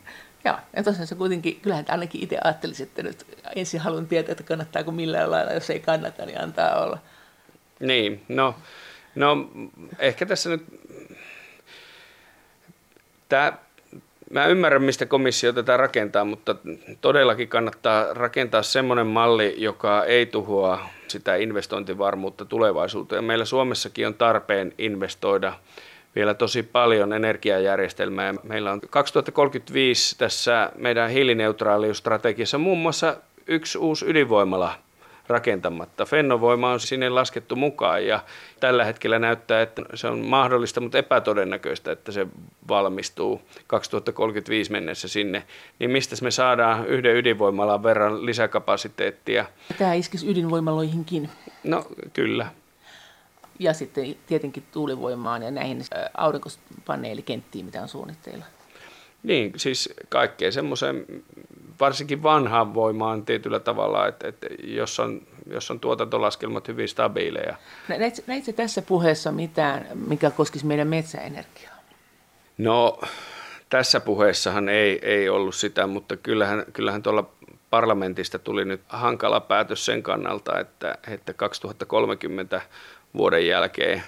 [0.49, 4.45] Joo, ja tosiaan se kuitenkin, kyllähän ainakin itse ajattelisin, että nyt ensin haluan tietää, että
[4.45, 6.99] kannattaako millään lailla, jos ei kannata, niin antaa olla.
[7.81, 8.55] Niin, no,
[9.15, 9.51] no
[9.99, 10.63] ehkä tässä nyt,
[13.29, 13.53] tämä,
[14.31, 16.57] mä ymmärrän, mistä komissio tätä rakentaa, mutta
[17.01, 23.25] todellakin kannattaa rakentaa semmoinen malli, joka ei tuhoa sitä investointivarmuutta tulevaisuuteen.
[23.25, 25.53] Meillä Suomessakin on tarpeen investoida
[26.17, 28.35] vielä tosi paljon energiajärjestelmää.
[28.43, 33.17] Meillä on 2035 tässä meidän hiilineutraaliusstrategiassa muun muassa
[33.47, 34.75] yksi uusi ydinvoimala
[35.29, 36.07] rakentamatta.
[36.07, 38.21] Fennovoima on sinne laskettu mukaan ja
[38.61, 42.27] tällä hetkellä näyttää, että se on mahdollista, mutta epätodennäköistä, että se
[42.69, 45.43] valmistuu 2035 mennessä sinne.
[45.79, 49.45] Niin mistä me saadaan yhden ydinvoimalan verran lisäkapasiteettia?
[49.79, 51.31] Tämä iskisi ydinvoimaloihinkin.
[51.65, 52.47] No kyllä
[53.59, 58.45] ja sitten tietenkin tuulivoimaan ja näihin aurinkopaneelikenttiin, mitä on suunnitteilla.
[59.23, 61.05] Niin, siis kaikkeen semmoiseen,
[61.81, 67.57] varsinkin vanhaan voimaan tietyllä tavalla, että, että jos, on, jos on tuotantolaskelmat hyvin stabiileja.
[67.89, 71.75] Näitkö, näitkö tässä puheessa mitään, mikä koskisi meidän metsäenergiaa?
[72.59, 73.01] No,
[73.69, 77.31] tässä puheessahan ei, ei ollut sitä, mutta kyllähän, kyllähän tuolla
[77.71, 82.61] parlamentista tuli nyt hankala päätös sen kannalta, että, että 2030
[83.17, 84.03] vuoden jälkeen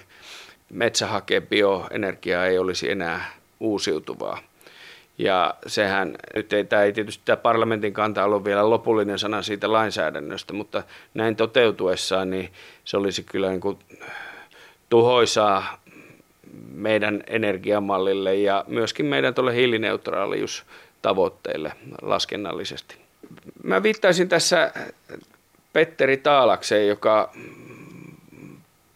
[0.69, 4.39] metsähake bioenergia ei olisi enää uusiutuvaa.
[5.17, 9.71] Ja sehän, nyt ei, tämä ei tietysti tämä parlamentin kanta ollut vielä lopullinen sana siitä
[9.71, 10.83] lainsäädännöstä, mutta
[11.13, 12.49] näin toteutuessaan niin
[12.85, 13.79] se olisi kyllä niin kuin
[14.89, 15.81] tuhoisaa
[16.73, 22.95] meidän energiamallille ja myöskin meidän tuolle hiilineutraaliustavoitteille laskennallisesti.
[23.63, 24.73] Mä viittaisin tässä
[25.73, 27.31] Petteri Taalakseen, joka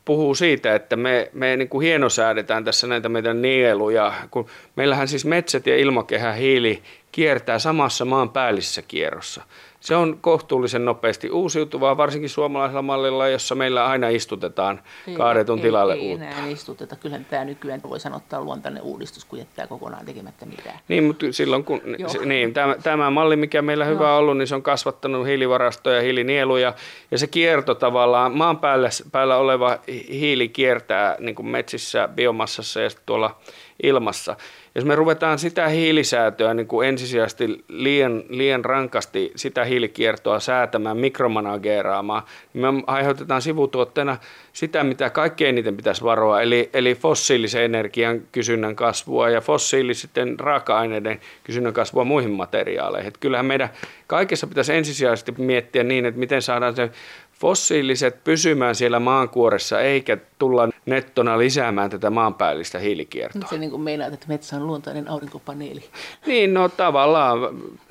[0.06, 5.26] puhuu siitä, että me, me niin kuin hienosäädetään tässä näitä meidän nieluja, kun meillähän siis
[5.26, 6.82] metsät ja ilmakehä hiili
[7.16, 9.44] kiertää samassa maan päällisessä kierrossa
[9.86, 15.62] se on kohtuullisen nopeasti uusiutuvaa, varsinkin suomalaisella mallilla, jossa meillä aina istutetaan ei, kaadetun ei,
[15.62, 16.26] tilalle ei, uutta.
[16.26, 16.96] Ei enää istuteta.
[16.96, 20.80] Kyllähän tämä nykyään voi sanoa, että luontainen uudistus, kun jättää kokonaan tekemättä mitään.
[20.88, 21.82] Niin, mutta silloin kun,
[22.26, 26.74] niin, tämä, tämä malli, mikä meillä hyvä on ollut, niin se on kasvattanut hiilivarastoja, hiilinieluja,
[27.12, 32.90] ja se kierto tavallaan, maan päällä, päällä oleva hiili kiertää niin kuin metsissä, biomassassa ja
[33.06, 33.38] tuolla
[33.84, 34.36] ilmassa.
[34.76, 42.24] Jos me ruvetaan sitä hiilisäätöä niin kuin ensisijaisesti liian, liian rankasti sitä hiilikiertoa säätämään, mikromanageeraamaan,
[42.54, 44.18] niin me aiheutetaan sivutuotteena
[44.54, 51.20] sitä, mitä kaikkein eniten pitäisi varoa, eli, eli fossiilisen energian kysynnän kasvua ja fossiilisten raaka-aineiden
[51.44, 53.08] kysynnän kasvua muihin materiaaleihin.
[53.08, 53.70] Että kyllähän meidän
[54.08, 56.92] kaikessa pitäisi ensisijaisesti miettiä niin, että miten saadaan se
[57.40, 63.50] fossiiliset pysymään siellä maankuoressa eikä tulla nettona lisäämään tätä maanpäällistä hiilikiertoa.
[63.50, 65.84] Se niin kuin meinaat, että metsä on luontainen aurinkopaneeli.
[66.26, 67.40] Niin, no tavallaan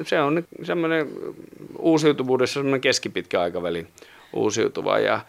[0.02, 1.08] se on semmoinen
[1.78, 3.88] uusiutuvuudessa semmoinen keskipitkä aikavälin
[4.32, 5.20] uusiutuva ja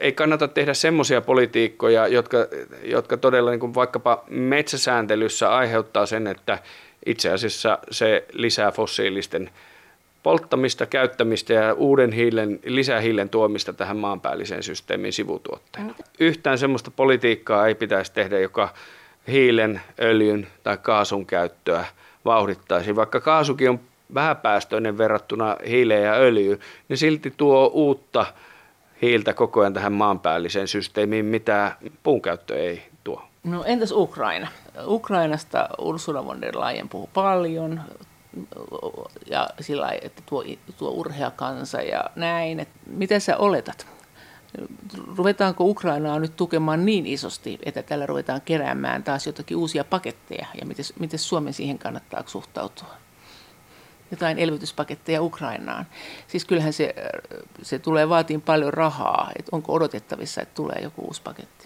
[0.00, 2.38] ei kannata tehdä semmoisia politiikkoja, jotka,
[2.82, 6.58] jotka todella niin kuin vaikkapa metsäsääntelyssä aiheuttaa sen, että
[7.06, 9.50] itse asiassa se lisää fossiilisten
[10.24, 15.94] polttamista, käyttämistä ja uuden hiilen, lisähiilen tuomista tähän maanpäälliseen systeemiin sivutuotteena.
[16.20, 18.68] Yhtään sellaista politiikkaa ei pitäisi tehdä, joka
[19.28, 21.84] hiilen, öljyn tai kaasun käyttöä
[22.24, 22.96] vauhdittaisi.
[22.96, 23.80] Vaikka kaasukin on
[24.14, 26.58] vähäpäästöinen verrattuna hiileen ja öljyyn,
[26.88, 28.26] niin silti tuo uutta
[29.02, 33.22] hiiltä koko ajan tähän maanpäälliseen systeemiin, mitä puun käyttö ei tuo.
[33.44, 34.48] No entäs Ukraina?
[34.86, 37.80] Ukrainasta Ursula von der Leyen puhuu paljon,
[39.30, 40.44] ja sillä että tuo,
[40.78, 42.60] tuo urhea kansa ja näin.
[42.60, 43.86] Että mitä sä oletat?
[45.16, 50.46] Ruvetaanko Ukrainaa nyt tukemaan niin isosti, että tällä ruvetaan keräämään taas jotakin uusia paketteja?
[50.60, 52.94] Ja miten, miten Suomen siihen kannattaa suhtautua?
[54.10, 55.86] Jotain elvytyspaketteja Ukrainaan.
[56.26, 56.94] Siis kyllähän se,
[57.62, 59.30] se tulee vaatiin paljon rahaa.
[59.38, 61.63] Että onko odotettavissa, että tulee joku uusi paketti?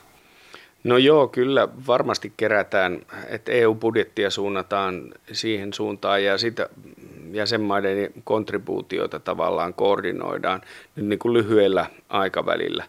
[0.89, 6.69] No joo, kyllä varmasti kerätään, että EU-budjettia suunnataan siihen suuntaan ja sitä
[7.33, 10.61] jäsenmaiden kontribuutioita tavallaan koordinoidaan
[10.97, 12.85] niin kuin lyhyellä aikavälillä.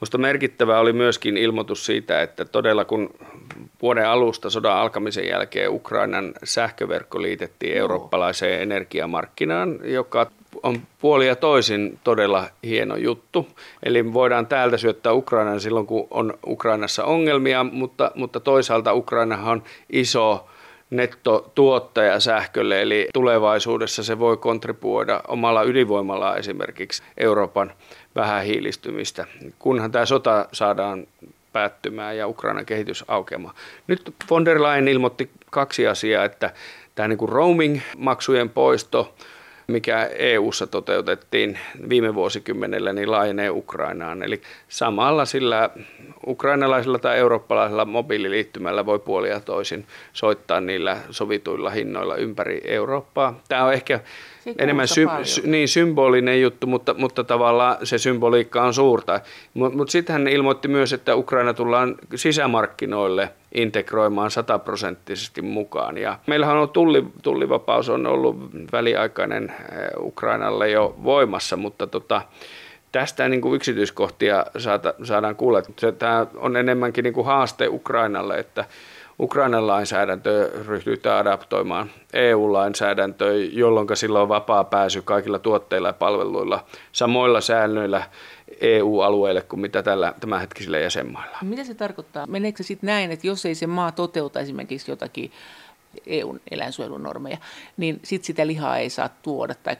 [0.00, 3.14] Minusta merkittävä oli myöskin ilmoitus siitä, että todella kun
[3.82, 10.30] vuoden alusta sodan alkamisen jälkeen Ukrainan sähköverkko liitettiin eurooppalaiseen energiamarkkinaan, joka
[10.62, 13.48] on puoli ja toisin todella hieno juttu.
[13.82, 19.62] Eli voidaan täältä syöttää Ukrainan silloin, kun on Ukrainassa ongelmia, mutta, mutta toisaalta Ukrainahan on
[19.90, 20.48] iso
[20.90, 27.72] nettotuottaja sähkölle, eli tulevaisuudessa se voi kontribuoida omalla ydinvoimalla esimerkiksi Euroopan
[28.14, 29.26] vähähiilistymistä,
[29.58, 31.06] kunhan tämä sota saadaan
[31.52, 33.54] päättymään ja Ukrainan kehitys aukeamaan.
[33.86, 36.52] Nyt von der Leyen ilmoitti kaksi asiaa, että
[36.94, 39.14] tämä niin kuin roaming-maksujen poisto
[39.68, 44.22] mikä EU-ssa toteutettiin viime vuosikymmenellä, niin laajenee Ukrainaan.
[44.22, 45.70] Eli samalla sillä
[46.26, 53.40] ukrainalaisella tai eurooppalaisella mobiililiittymällä voi puolia toisin soittaa niillä sovituilla hinnoilla ympäri Eurooppaa.
[53.48, 54.00] Tämä on ehkä
[54.58, 59.20] enemmän sy- sy- niin, symbolinen juttu, mutta, mutta tavallaan se symboliikka on suurta.
[59.54, 65.98] Mutta mut sitten hän ilmoitti myös, että Ukraina tullaan sisämarkkinoille integroimaan sataprosenttisesti mukaan.
[65.98, 68.36] Ja meillähän on tulli, tullivapaus on ollut
[68.72, 72.22] väliaikainen eh, Ukrainalle jo voimassa, mutta tota,
[72.92, 75.62] tästä niin kuin yksityiskohtia saada, saadaan kuulla.
[75.98, 78.64] Tämä on enemmänkin niin kuin haaste Ukrainalle, että
[79.20, 87.40] Ukrainan lainsäädäntö ryhdytään adaptoimaan EU-lainsäädäntöön, jolloin silloin on vapaa pääsy kaikilla tuotteilla ja palveluilla samoilla
[87.40, 88.02] säännöillä
[88.60, 91.38] EU-alueelle kuin mitä tällä tämänhetkisillä jäsenmailla.
[91.42, 92.26] Mitä se tarkoittaa?
[92.26, 95.32] Meneekö se sitten näin, että jos ei se maa toteuta esimerkiksi jotakin
[96.06, 97.38] EUn eläinsuojelunormeja,
[97.76, 99.76] niin sitten sitä lihaa ei saa tuoda, tai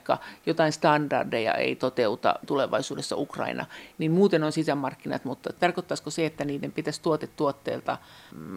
[0.47, 3.67] jotain standardeja ei toteuta tulevaisuudessa Ukraina,
[3.99, 7.99] niin muuten on sisämarkkinat, mutta tarkoittaisiko se, että niiden pitäisi tuotetuotteelta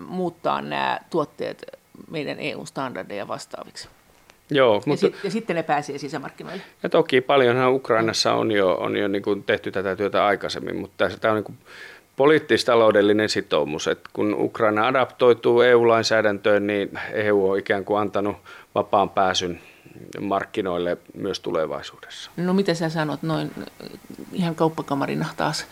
[0.08, 1.66] muuttaa nämä tuotteet
[2.10, 3.90] meidän EU-standardeja vastaaviksi?
[4.52, 4.90] Joo, mutta...
[4.90, 6.64] ja, sit, ja sitten ne pääsee sisämarkkinoille.
[6.84, 11.10] Ja toki paljonhan Ukrainassa on jo, on jo niin kuin tehty tätä työtä aikaisemmin, mutta
[11.22, 11.58] tämä on niin kuin
[12.16, 18.38] poliittis-taloudellinen sitoumus, että kun Ukraina adaptoituu EU-lainsäädäntöön, niin EU on ikään kuin antanut
[18.76, 19.62] vapaan pääsyn
[20.20, 22.32] markkinoille myös tulevaisuudessa.
[22.38, 23.52] No mitä sä sanot noin
[24.34, 25.66] ihan kauppakamarina taas?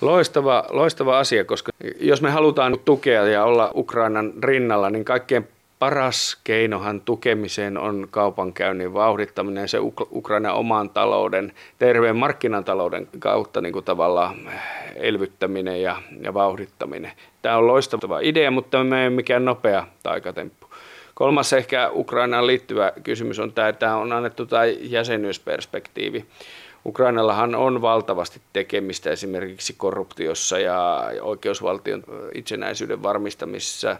[0.00, 6.40] Loistava, loistava asia, koska jos me halutaan tukea ja olla Ukrainan rinnalla, niin kaikkein paras
[6.44, 9.78] keinohan tukemiseen on kaupankäynnin vauhdittaminen, se
[10.12, 14.50] Ukrainan oman talouden, terveen markkinatalouden kautta niin kuin tavallaan
[14.96, 17.12] elvyttäminen ja, ja vauhdittaminen.
[17.42, 20.66] Tämä on loistava idea, mutta me ei ole mikään nopea taikatemppu.
[21.14, 26.24] Kolmas ehkä Ukrainaan liittyvä kysymys on tämä, että on annettu tämä jäsenyysperspektiivi.
[26.86, 33.96] Ukrainallahan on valtavasti tekemistä esimerkiksi korruptiossa ja oikeusvaltion itsenäisyyden varmistamisessa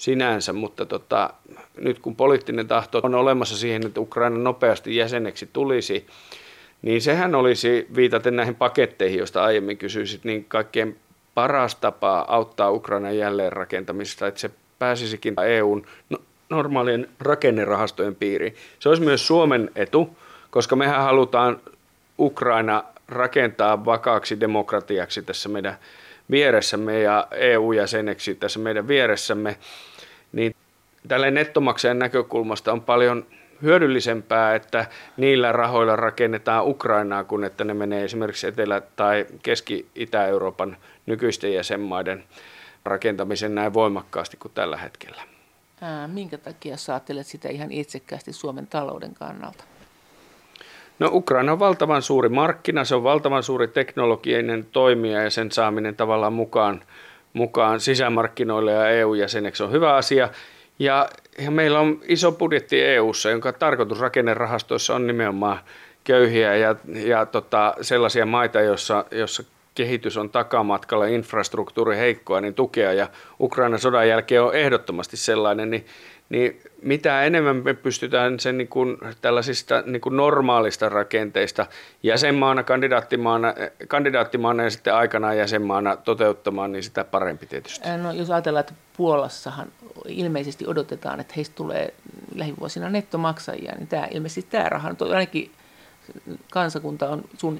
[0.00, 1.30] sinänsä, mutta tota,
[1.76, 6.06] nyt kun poliittinen tahto on olemassa siihen, että Ukraina nopeasti jäseneksi tulisi,
[6.82, 10.96] niin sehän olisi, viitaten näihin paketteihin, joista aiemmin kysyisit, niin kaikkein
[11.34, 16.18] paras tapa auttaa Ukrainan jälleenrakentamista, että se pääsisikin EUn no,
[16.50, 18.54] normaalien rakennerahastojen piiriin.
[18.78, 20.16] Se olisi myös Suomen etu,
[20.50, 21.60] koska mehän halutaan
[22.18, 25.76] Ukraina rakentaa vakaaksi demokratiaksi tässä meidän
[26.30, 29.56] vieressämme ja EU-jäseneksi tässä meidän vieressämme,
[30.32, 30.54] niin
[31.08, 33.26] tälle nettomaksajan näkökulmasta on paljon
[33.62, 41.54] hyödyllisempää, että niillä rahoilla rakennetaan Ukrainaa, kun että ne menee esimerkiksi Etelä- tai Keski-Itä-Euroopan nykyisten
[41.54, 42.24] jäsenmaiden
[42.84, 45.22] rakentamiseen näin voimakkaasti kuin tällä hetkellä.
[45.80, 49.64] Ää, minkä takia sä ajattelet sitä ihan itsekkäästi Suomen talouden kannalta?
[50.98, 55.96] No Ukraina on valtavan suuri markkina, se on valtavan suuri teknologinen toimija ja sen saaminen
[55.96, 56.82] tavallaan mukaan,
[57.32, 60.28] mukaan sisämarkkinoille ja EU-jäseneksi on hyvä asia.
[60.78, 61.08] Ja,
[61.50, 65.58] meillä on iso budjetti EU:ssa, jonka tarkoitus rakennerahastoissa on nimenomaan
[66.04, 69.42] köyhiä ja, ja tota, sellaisia maita, joissa, jossa
[69.74, 72.92] kehitys on takamatkalla, infrastruktuuri heikkoa, niin tukea.
[72.92, 73.08] Ja
[73.40, 75.86] Ukrainan sodan jälkeen on ehdottomasti sellainen, niin,
[76.28, 81.66] niin mitä enemmän me pystytään sen niin kuin tällaisista niin kuin normaalista rakenteista
[82.02, 83.54] jäsenmaana, kandidaattimaana,
[83.88, 87.88] kandidaattimaana ja sitten aikanaan jäsenmaana toteuttamaan, niin sitä parempi tietysti.
[88.02, 89.68] No, jos ajatellaan, että Puolassahan
[90.08, 91.94] ilmeisesti odotetaan, että heistä tulee
[92.34, 95.50] lähivuosina nettomaksajia, niin tämä, ilmeisesti tämä raha, ainakin
[96.50, 97.58] kansakunta on sun,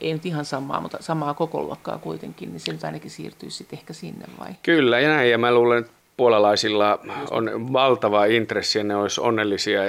[0.00, 3.92] ei nyt ihan samaa, mutta samaa kokoluokkaa kuitenkin, niin se nyt ainakin siirtyisi sitten ehkä
[3.92, 4.50] sinne vai?
[4.62, 6.98] Kyllä, ja näin, ja mä luulen, että puolalaisilla
[7.30, 9.80] on valtava intressi ja ne olisi onnellisia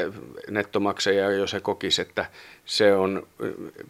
[0.49, 2.25] nettomaksajia, jos he kokisivat, että
[2.65, 3.27] se on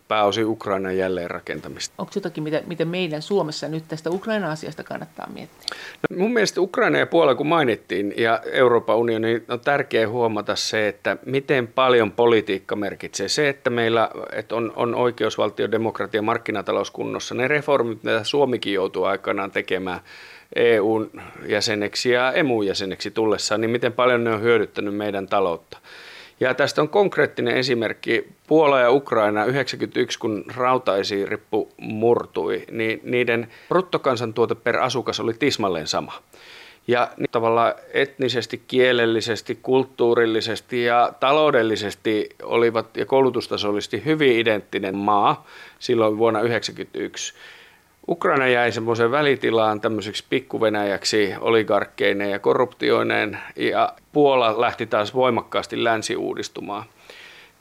[0.07, 1.95] pääosin Ukrainan jälleenrakentamista.
[1.97, 5.77] Onko jotakin, mitä, mitä meidän Suomessa nyt tästä Ukraina-asiasta kannattaa miettiä?
[6.09, 10.87] No, mun mielestä Ukraina ja Puola, kun mainittiin, ja Euroopan unioni, on tärkeää huomata se,
[10.87, 13.27] että miten paljon politiikka merkitsee.
[13.27, 19.03] Se, että meillä että on, on oikeusvaltio, demokratia, markkinatalous kunnossa, ne reformit, mitä Suomikin joutuu
[19.03, 19.99] aikanaan tekemään,
[20.55, 21.11] EUn
[21.47, 25.77] jäseneksi ja EMUn jäseneksi tullessaan, niin miten paljon ne on hyödyttänyt meidän taloutta.
[26.39, 28.27] Ja tästä on konkreettinen esimerkki.
[28.47, 36.13] Puola ja Ukraina 91, kun rautaisirippu murtui, niin niiden bruttokansantuote per asukas oli tismalleen sama.
[36.87, 45.47] Ja niin tavallaan etnisesti, kielellisesti, kulttuurillisesti ja taloudellisesti olivat ja koulutustasollisesti hyvin identtinen maa
[45.79, 47.33] silloin vuonna 1991.
[48.07, 56.15] Ukraina jäi semmoisen välitilaan tämmöiseksi pikkuvenäjäksi oligarkkeineen ja korruptioineen ja Puola lähti taas voimakkaasti länsi
[56.15, 56.85] uudistumaan.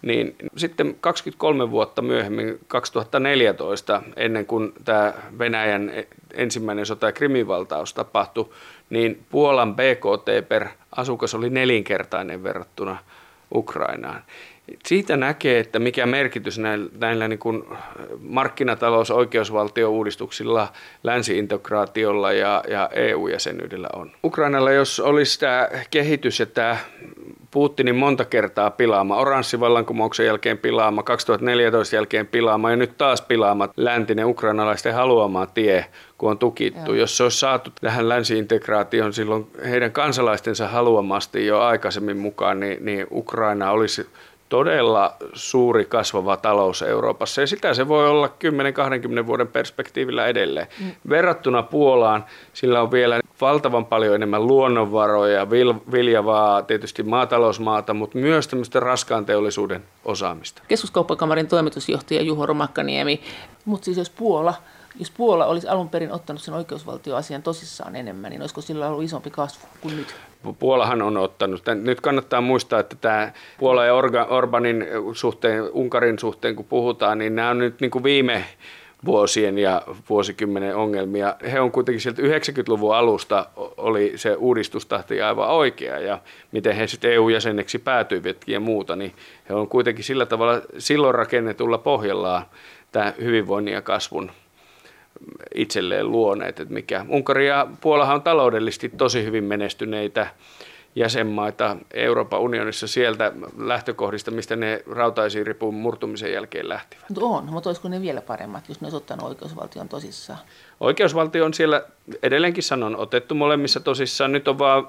[0.03, 5.92] Niin sitten 23 vuotta myöhemmin, 2014, ennen kuin tämä Venäjän
[6.35, 8.48] ensimmäinen sota ja krimivaltaus tapahtui,
[8.90, 12.98] niin Puolan BKT per asukas oli nelinkertainen verrattuna
[13.55, 14.22] Ukrainaan
[14.87, 17.64] siitä näkee, että mikä merkitys näillä, näillä niin kuin
[18.22, 20.68] markkinatalous- oikeusvaltio-uudistuksilla,
[21.02, 24.11] länsiintegraatiolla ja, ja EU-jäsenyydellä on.
[24.24, 26.76] Ukrainalla, jos olisi tämä kehitys ja tämä
[27.50, 34.26] Putinin monta kertaa pilaama, oranssivallankumouksen jälkeen pilaama, 2014 jälkeen pilaama ja nyt taas pilaama läntinen
[34.26, 35.87] ukrainalaisten haluama tie,
[36.18, 36.90] kun on tukittu.
[36.90, 37.00] Joo.
[37.00, 43.06] Jos se olisi saatu tähän länsiintegraatioon silloin heidän kansalaistensa haluamasti jo aikaisemmin mukaan, niin, niin
[43.11, 44.06] Ukraina olisi
[44.51, 48.31] todella suuri kasvava talous Euroopassa ja sitä se voi olla
[49.23, 50.67] 10-20 vuoden perspektiivillä edelleen.
[50.81, 50.91] Mm.
[51.09, 55.51] Verrattuna Puolaan sillä on vielä valtavan paljon enemmän luonnonvaroja,
[55.93, 60.63] viljavaa, tietysti maatalousmaata, mutta myös tämmöistä raskaan teollisuuden osaamista.
[60.69, 63.21] Keskuskauppakamarin toimitusjohtaja Juho Romakkaniemi,
[63.65, 64.55] mutta siis jos Puola
[64.99, 69.31] jos Puola olisi alun perin ottanut sen oikeusvaltioasian tosissaan enemmän, niin olisiko sillä ollut isompi
[69.31, 70.15] kasvu kuin nyt?
[70.59, 71.62] Puolahan on ottanut.
[71.83, 73.94] Nyt kannattaa muistaa, että tämä Puola ja
[74.29, 78.44] Orbanin suhteen, Unkarin suhteen, kun puhutaan, niin nämä on nyt niin kuin viime
[79.05, 81.35] vuosien ja vuosikymmenen ongelmia.
[81.53, 86.18] He on kuitenkin sieltä 90-luvun alusta oli se uudistustahti aivan oikea ja
[86.53, 89.12] miten he sitten EU-jäseneksi päätyivät ja muuta, niin
[89.48, 92.42] he on kuitenkin sillä tavalla silloin rakennetulla pohjallaan
[92.92, 94.31] tämä hyvinvoinnin ja kasvun
[95.55, 96.61] itselleen luoneet.
[96.61, 97.07] Että mikä.
[97.09, 100.27] Unkari ja Puolahan on taloudellisesti tosi hyvin menestyneitä
[100.95, 107.05] jäsenmaita Euroopan unionissa sieltä lähtökohdista, mistä ne rautaisiripun murtumisen jälkeen lähtivät.
[107.09, 110.38] Mutta on, mutta olisiko ne vielä paremmat, jos ne olisi ottanut oikeusvaltion tosissaan?
[110.81, 111.83] Oikeusvaltio on siellä,
[112.23, 114.33] edelleenkin sanon, otettu molemmissa tosissaan.
[114.33, 114.88] Nyt on vaan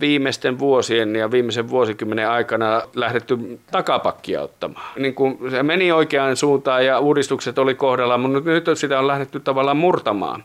[0.00, 4.92] viimeisten vuosien ja viimeisen vuosikymmenen aikana lähdetty takapakkia ottamaan.
[4.96, 9.40] Niin kuin se meni oikeaan suuntaan ja uudistukset oli kohdalla, mutta nyt sitä on lähdetty
[9.40, 10.44] tavallaan murtamaan.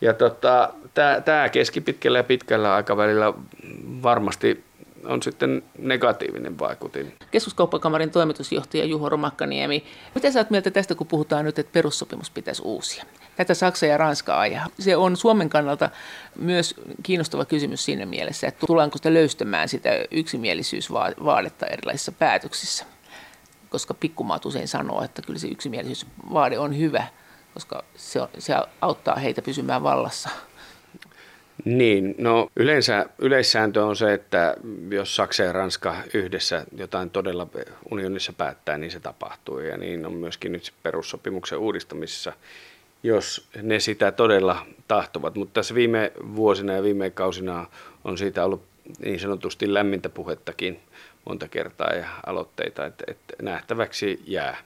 [0.00, 0.72] Ja tota,
[1.24, 3.32] tämä keskipitkällä ja pitkällä aikavälillä
[4.02, 4.64] varmasti
[5.04, 7.12] on sitten negatiivinen vaikutin.
[7.30, 9.84] Keskuskauppakamarin toimitusjohtaja Juho Romakkaniemi,
[10.14, 13.04] mitä sä oot mieltä tästä, kun puhutaan nyt, että perussopimus pitäisi uusia?
[13.38, 14.66] Tätä Saksa ja Ranska ajaa.
[14.78, 15.90] Se on Suomen kannalta
[16.38, 22.84] myös kiinnostava kysymys siinä mielessä, että tullaanko sitä löystämään sitä yksimielisyysvaadetta erilaisissa päätöksissä.
[23.70, 27.06] Koska pikkumaat usein sanoo, että kyllä se yksimielisyysvaade on hyvä,
[27.54, 30.28] koska se, on, se auttaa heitä pysymään vallassa.
[31.64, 34.56] Niin, no yleensä yleissääntö on se, että
[34.90, 37.46] jos Saksa ja Ranska yhdessä jotain todella
[37.90, 39.58] unionissa päättää, niin se tapahtuu.
[39.58, 42.32] Ja niin on myöskin nyt perussopimuksen uudistamisessa,
[43.02, 45.34] jos ne sitä todella tahtovat.
[45.34, 47.66] Mutta tässä viime vuosina ja viime kausina
[48.04, 48.62] on siitä ollut
[48.98, 50.80] niin sanotusti lämmintä puhettakin
[51.24, 54.56] monta kertaa ja aloitteita, että, että nähtäväksi jää.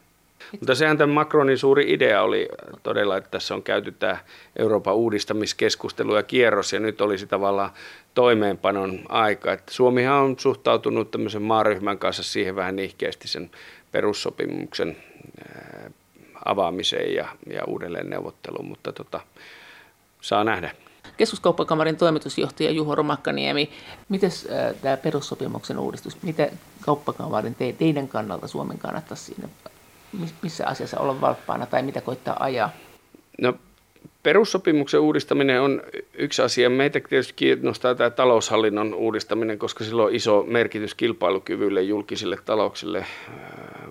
[0.53, 2.49] Mutta sehän tämän Macronin suuri idea oli
[2.83, 4.19] todella, että tässä on käyty tämä
[4.57, 7.71] Euroopan uudistamiskeskustelu ja kierros, ja nyt olisi tavallaan
[8.15, 9.53] toimeenpanon aika.
[9.53, 13.51] Että Suomihan on suhtautunut tämmöisen maaryhmän kanssa siihen vähän nihkeästi sen
[13.93, 14.97] perussopimuksen
[16.45, 19.21] avaamiseen ja, ja uudelleen neuvotteluun, mutta tota,
[20.21, 20.71] saa nähdä.
[21.17, 23.71] Keskuskauppakamarin toimitusjohtaja Juho Romakkaniemi,
[24.09, 24.31] miten
[24.83, 26.49] tämä perussopimuksen uudistus, mitä
[26.81, 29.49] kauppakamarin te, teidän kannalta Suomen kannattaisi siinä
[30.43, 32.71] missä asiassa olla valppaana tai mitä koittaa ajaa?
[33.41, 33.55] No,
[34.23, 35.83] perussopimuksen uudistaminen on
[36.15, 36.71] yksi asia.
[36.71, 43.07] Meitä tietysti kiinnostaa tämä taloushallinnon uudistaminen, koska sillä on iso merkitys kilpailukyvylle, julkisille talouksille.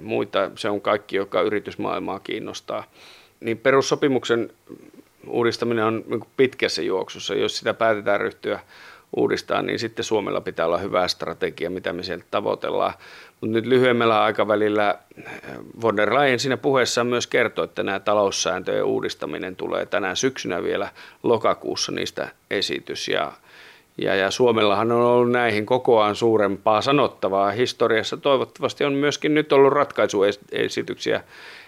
[0.01, 2.83] Muita se on kaikki, joka yritysmaailmaa kiinnostaa.
[3.39, 4.49] Niin perussopimuksen
[5.27, 7.35] uudistaminen on niin pitkässä juoksussa.
[7.35, 8.59] Jos sitä päätetään ryhtyä
[9.15, 12.93] uudistaa, niin sitten Suomella pitää olla hyvä strategia, mitä me sieltä tavoitellaan.
[13.41, 15.25] Mutta nyt lyhyemmällä aikavälillä eh,
[15.81, 20.89] von der Leyen siinä puheessaan myös kertoi, että nämä taloussääntöjen uudistaminen tulee tänään syksynä vielä
[21.23, 23.07] lokakuussa niistä esitys.
[23.07, 23.31] Ja,
[23.97, 28.17] ja, ja Suomellahan on ollut näihin kokoaan suurempaa sanottavaa historiassa.
[28.17, 31.23] Toivottavasti on myöskin nyt ollut ratkaisuesityksiä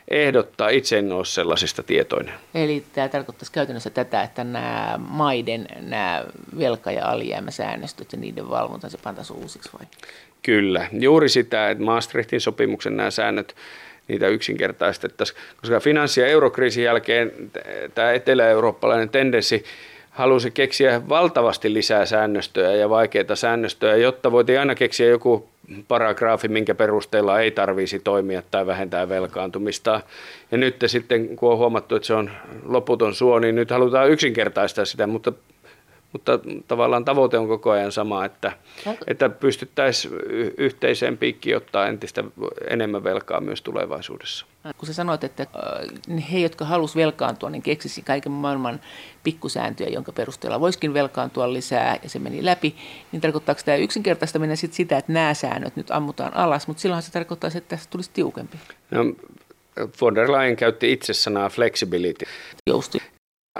[0.07, 0.69] ehdottaa.
[0.69, 2.34] Itse en ole sellaisista tietoinen.
[2.55, 6.26] Eli tämä tarkoittaisi käytännössä tätä, että nämä maiden nämä
[6.59, 9.88] velka- ja alijäämäsäännöstöt ja niiden valvonta se pantaisi uusiksi vai?
[10.41, 13.55] Kyllä, juuri sitä, että Maastrichtin sopimuksen nämä säännöt
[14.07, 17.32] niitä yksinkertaistettaisiin, koska finanssi- ja eurokriisin jälkeen
[17.95, 19.63] tämä etelä-eurooppalainen tendenssi
[20.14, 25.49] halusi keksiä valtavasti lisää säännöstöjä ja vaikeita säännöstöjä, jotta voitiin aina keksiä joku
[25.88, 30.01] paragraafi, minkä perusteella ei tarvisi toimia tai vähentää velkaantumista.
[30.51, 32.32] Ja nyt sitten, kun on huomattu, että se on
[32.66, 35.34] loputon suo, niin nyt halutaan yksinkertaistaa sitä, mutta
[36.14, 38.51] mutta tavallaan tavoite on koko ajan sama, että,
[39.07, 40.14] että pystyttäisiin
[40.57, 42.24] yhteiseen piikkiin ottaa entistä
[42.70, 44.45] enemmän velkaa myös tulevaisuudessa.
[44.78, 45.47] Kun sä sanoit, että
[46.14, 48.80] äh, he, jotka halusivat velkaantua, niin keksisi kaiken maailman
[49.24, 52.76] pikkusääntöjä, jonka perusteella voisikin velkaantua lisää ja se meni läpi,
[53.11, 57.11] niin tarkoittaako tämä yksinkertaistaminen sit sitä, että nämä säännöt nyt ammutaan alas, mutta silloinhan se
[57.11, 58.57] tarkoittaa, että tästä tulisi tiukempi.
[58.91, 58.99] No,
[60.01, 62.26] von der Leyen käytti itse sanaa flexibility.
[62.68, 63.01] Jousti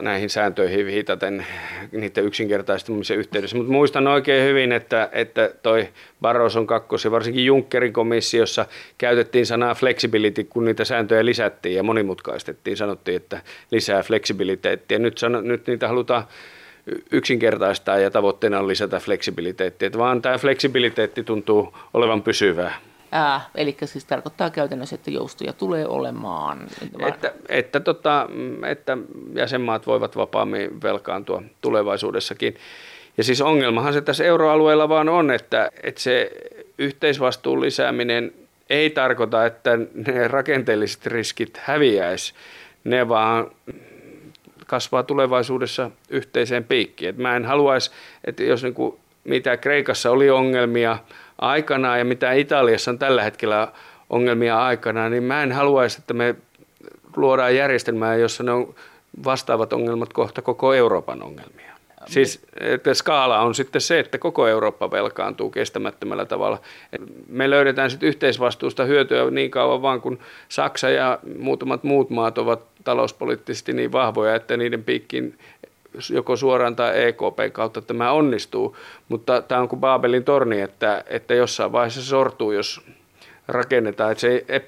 [0.02, 1.46] näihin sääntöihin viitaten
[1.92, 3.58] niiden yksinkertaistumisen yhteydessä.
[3.58, 5.90] Mutta muistan oikein hyvin, että, että toi
[6.22, 8.66] Barroson kakkos ja varsinkin Junckerin komissiossa
[8.98, 12.78] käytettiin sanaa flexibility, kun niitä sääntöjä lisättiin ja monimutkaistettiin.
[12.78, 13.42] Sanottiin, että
[13.72, 15.00] lisää fleksibiliteettiä.
[15.00, 16.24] Nyt, sano, nyt niitä halutaan
[17.12, 19.90] yksinkertaistaa ja tavoitteena on lisätä fleksibiliteettiä.
[19.98, 22.80] Vaan tämä fleksibiliteetti tuntuu olevan pysyvää.
[23.16, 26.68] Ää, eli siis tarkoittaa käytännössä, että joustoja tulee olemaan.
[27.08, 28.30] Että, että, tota,
[28.68, 28.98] että
[29.36, 32.56] jäsenmaat voivat vapaammin velkaantua tulevaisuudessakin.
[33.18, 36.32] Ja siis ongelmahan se tässä euroalueella vaan on, että, että se
[36.78, 38.34] yhteisvastuun lisääminen
[38.70, 42.34] ei tarkoita, että ne rakenteelliset riskit häviäisi.
[42.84, 43.52] Ne vaan
[44.68, 47.10] kasvaa tulevaisuudessa yhteiseen piikkiin.
[47.10, 47.92] Et mä en haluaisi,
[48.26, 50.98] että jos niinku, mitä Kreikassa oli ongelmia–
[51.44, 53.68] aikana ja mitä Italiassa on tällä hetkellä
[54.10, 56.36] ongelmia aikana, niin mä en haluaisi, että me
[57.16, 58.76] luodaan järjestelmää, jossa ne on
[59.26, 61.74] vastaavat ongelmat kohta koko Euroopan ongelmia.
[62.06, 66.62] Siis että skaala on sitten se, että koko Eurooppa velkaantuu kestämättömällä tavalla.
[67.28, 70.20] Me löydetään sitten yhteisvastuusta hyötyä niin kauan vaan, kun
[70.50, 75.38] Saksa ja muutamat muut maat ovat talouspoliittisesti niin vahvoja, että niiden piikkiin
[76.10, 78.78] joko suoraan tai EKP kautta tämä onnistuu,
[79.10, 82.82] mutta tämä on kuin Baabelin torni, että, että jossain vaiheessa se sortuu, jos
[83.48, 84.12] rakennetaan.
[84.12, 84.66] Että se ep,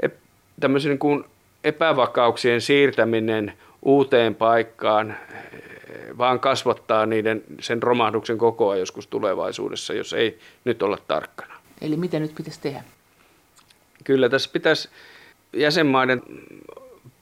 [0.00, 0.14] ep,
[0.60, 1.24] tämmöisen niin kuin
[1.64, 3.52] epävakauksien siirtäminen
[3.82, 10.98] uuteen paikkaan eh, vaan kasvattaa niiden, sen romahduksen kokoa joskus tulevaisuudessa, jos ei nyt olla
[11.08, 11.54] tarkkana.
[11.80, 12.84] Eli mitä nyt pitäisi tehdä?
[14.04, 14.88] Kyllä tässä pitäisi
[15.52, 16.22] jäsenmaiden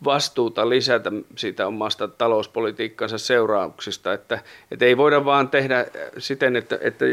[0.04, 4.38] vastuuta lisätä siitä omasta talouspolitiikkansa seurauksista, että,
[4.70, 5.86] että ei voida vaan tehdä
[6.18, 7.04] siten, että, että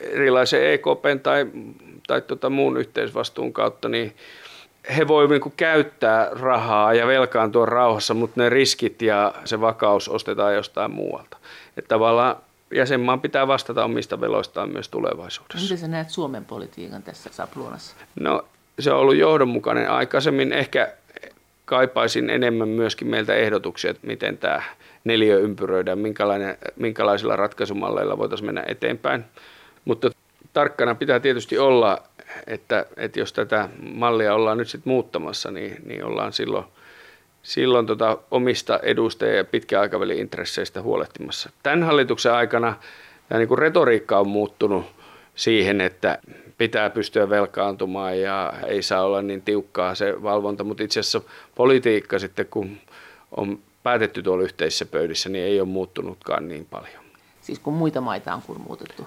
[0.00, 1.46] erilaisen EKP tai,
[2.06, 4.16] tai tota muun yhteisvastuun kautta niin
[4.96, 10.54] he voivat niin käyttää rahaa ja velkaantua rauhassa, mutta ne riskit ja se vakaus ostetaan
[10.54, 11.36] jostain muualta.
[11.76, 12.36] Että tavallaan
[12.74, 15.62] jäsenmaan pitää vastata omista veloistaan myös tulevaisuudessa.
[15.62, 17.96] Miten sä näet Suomen politiikan tässä sapluunassa?
[18.20, 18.44] No
[18.78, 20.52] se on ollut johdonmukainen aikaisemmin.
[20.52, 20.92] Ehkä
[21.64, 24.62] kaipaisin enemmän myöskin meiltä ehdotuksia, että miten tämä
[25.04, 25.98] neliö ympyröidään,
[26.76, 29.24] minkälaisilla ratkaisumalleilla voitaisiin mennä eteenpäin.
[29.84, 30.10] Mutta
[30.52, 32.02] tarkkana pitää tietysti olla,
[32.46, 36.64] että, että jos tätä mallia ollaan nyt sitten muuttamassa, niin, niin ollaan silloin,
[37.42, 41.50] silloin tota omista eduista ja pitkän aikavälin intresseistä huolehtimassa.
[41.62, 42.76] Tämän hallituksen aikana
[43.28, 44.86] tämä niin retoriikka on muuttunut
[45.34, 46.18] siihen, että
[46.58, 51.20] pitää pystyä velkaantumaan ja ei saa olla niin tiukkaa se valvonta, mutta itse asiassa
[51.54, 52.76] politiikka sitten, kun
[53.36, 57.04] on päätetty tuolla yhteisissä pöydissä, niin ei ole muuttunutkaan niin paljon.
[57.40, 59.06] Siis kun muita maita on kurmuutettu?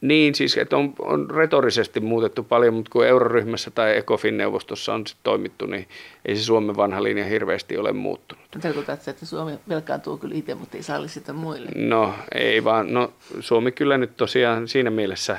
[0.00, 5.16] Niin, siis että on, on retorisesti muutettu paljon, mutta kun euroryhmässä tai ECOFIN-neuvostossa on sit
[5.22, 5.88] toimittu, niin
[6.24, 8.44] ei se Suomen vanha linja hirveästi ole muuttunut.
[8.62, 11.68] Tarkoitatko, että Suomi velkaantuu kyllä itse, mutta ei salli sitä muille?
[11.74, 15.36] No ei vaan, no Suomi kyllä nyt tosiaan siinä mielessä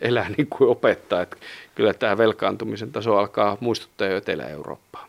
[0.00, 1.36] elää niin kuin opettaa, että
[1.74, 5.08] kyllä tämä velkaantumisen taso alkaa muistuttaa jo Etelä-Eurooppaa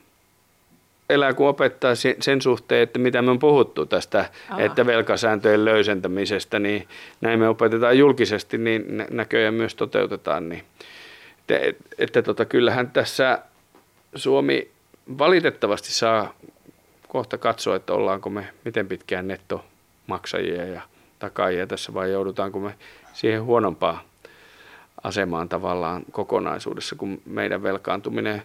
[1.09, 4.61] elää kuin opettaa sen suhteen, että mitä me on puhuttu tästä, Aha.
[4.61, 6.87] että velkasääntöjen löysentämisestä, niin
[7.21, 10.49] näin me opetetaan julkisesti, niin näköjään myös toteutetaan.
[10.49, 10.63] Niin.
[11.39, 13.39] Että, että tota, kyllähän tässä
[14.15, 14.67] Suomi
[15.17, 16.33] valitettavasti saa
[17.07, 20.81] kohta katsoa, että ollaanko me miten pitkään nettomaksajia ja
[21.19, 22.75] takaajia tässä vai joudutaanko me
[23.13, 23.99] siihen huonompaan
[25.05, 28.41] asemaan tavallaan kokonaisuudessa, kun meidän velkaantuminen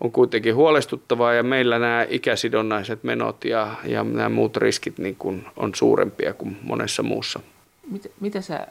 [0.00, 5.46] on kuitenkin huolestuttavaa ja meillä nämä ikäsidonnaiset menot ja, ja nämä muut riskit niin kuin
[5.56, 7.40] on suurempia kuin monessa muussa.
[7.90, 8.66] Mitä, mitä sä ö,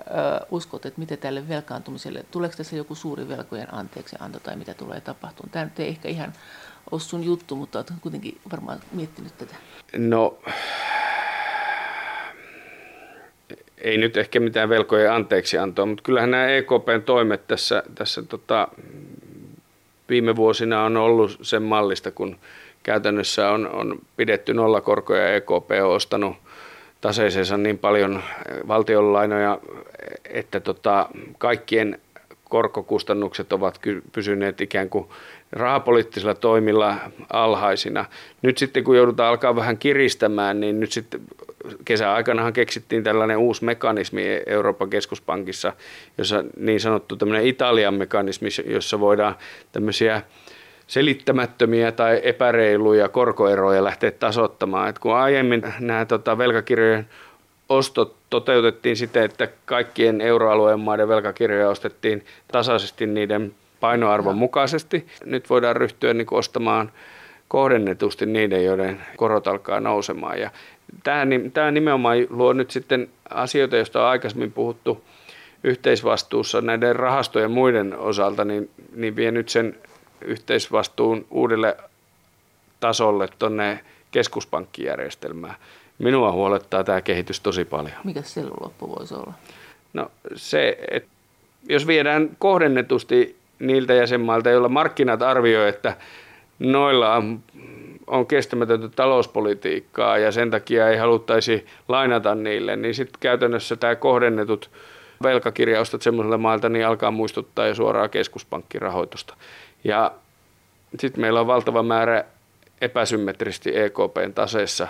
[0.52, 5.02] uskot, että mitä tälle velkaantumiselle, tuleeko tässä joku suuri velkojen anteeksi anto tai mitä tulee
[5.02, 5.52] tapahtumaan?
[5.52, 6.34] Tämä nyt ei ehkä ihan
[6.92, 9.56] ole sun juttu, mutta olet kuitenkin varmaan miettinyt tätä.
[9.98, 10.38] No,
[13.86, 18.68] ei nyt ehkä mitään velkojen anteeksi antoa, mutta kyllähän nämä EKPn toimet tässä, tässä tota,
[20.10, 22.38] viime vuosina on ollut sen mallista, kun
[22.84, 26.36] käytännössä on, on pidetty nollakorkoja ja EKP on ostanut
[27.02, 28.24] taseeseensa niin paljon
[28.68, 29.60] valtionlainoja,
[30.30, 32.00] että tota, kaikkien
[32.50, 33.80] korkokustannukset ovat
[34.12, 35.06] pysyneet ikään kuin
[35.52, 36.96] rahapoliittisilla toimilla
[37.34, 38.06] alhaisina.
[38.42, 41.22] Nyt sitten kun joudutaan alkaa vähän kiristämään, niin nyt sitten
[41.86, 45.74] kesäaikanahan keksittiin tällainen uusi mekanismi Euroopan keskuspankissa,
[46.18, 49.36] jossa niin sanottu tämmöinen Italian mekanismi, jossa voidaan
[49.72, 50.22] tämmöisiä
[50.88, 54.90] selittämättömiä tai epäreiluja korkoeroja lähteä tasoittamaan.
[54.90, 57.08] Et kun aiemmin nämä tota, velkakirjojen
[57.70, 65.08] ostot toteutettiin siten, että kaikkien euroalueen maiden velkakirjoja ostettiin tasaisesti niiden painoarvon mukaisesti.
[65.26, 66.92] Nyt voidaan ryhtyä niin ostamaan
[67.48, 70.40] kohdennetusti niiden, joiden korot alkaa nousemaan.
[70.40, 70.50] Ja
[71.04, 75.04] tämä, tämä nimenomaan luo nyt sitten asioita, joista on aikaisemmin puhuttu
[75.64, 79.76] yhteisvastuussa näiden rahastojen muiden osalta, niin, niin vie nyt sen
[80.22, 81.78] yhteisvastuun uudelle
[82.80, 83.80] tasolle tuonne
[84.12, 85.56] keskuspankkijärjestelmään.
[86.00, 87.96] Minua huolettaa tämä kehitys tosi paljon.
[88.04, 89.34] Mikä se loppu voisi olla?
[89.94, 91.10] No se, että
[91.70, 95.98] jos viedään kohdennetusti niiltä jäsenmailta, joilla markkinat arvioi, että
[96.60, 97.40] noilla on,
[98.08, 104.70] on kestämätöntä talouspolitiikkaa ja sen takia ei haluttaisi lainata niille, niin sitten käytännössä tämä kohdennetut
[105.24, 109.34] velkakirjaustot semmoiselle mailta niin alkaa muistuttaa jo suoraan keskuspankkirahoitusta.
[109.84, 110.12] Ja
[111.00, 112.24] sitten meillä on valtava määrä
[112.82, 114.88] epäsymmetrisesti EKPn taseessa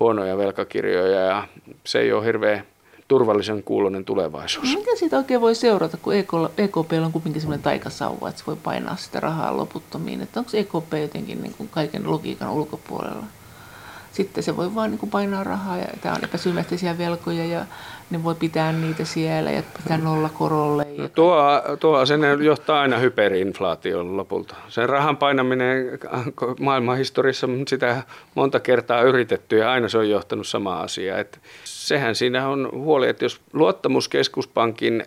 [0.00, 1.48] huonoja velkakirjoja ja
[1.84, 2.64] se ei ole hirveän
[3.12, 4.76] turvallisen kuulonen tulevaisuus.
[4.76, 6.14] Mitä siitä oikein voi seurata, kun
[6.58, 10.20] EKP on kuitenkin sellainen taikasauva, että se voi painaa sitä rahaa loputtomiin?
[10.20, 13.24] Että onko EKP jotenkin niin kuin kaiken logiikan ulkopuolella?
[14.12, 17.64] Sitten se voi vain niin kuin painaa rahaa ja tämä on epäsymmetrisiä velkoja ja
[18.10, 20.86] ne voi pitää niitä siellä ja pitää nolla korolle.
[20.98, 24.54] No, tuo, tuo sen johtaa aina hyperinflaation lopulta.
[24.68, 25.98] Sen rahan painaminen
[26.60, 28.02] maailman historiassa sitä
[28.34, 31.18] monta kertaa yritetty ja aina se on johtanut sama asia.
[31.18, 35.04] Että sehän siinä on huoli, että jos luottamus keskuspankin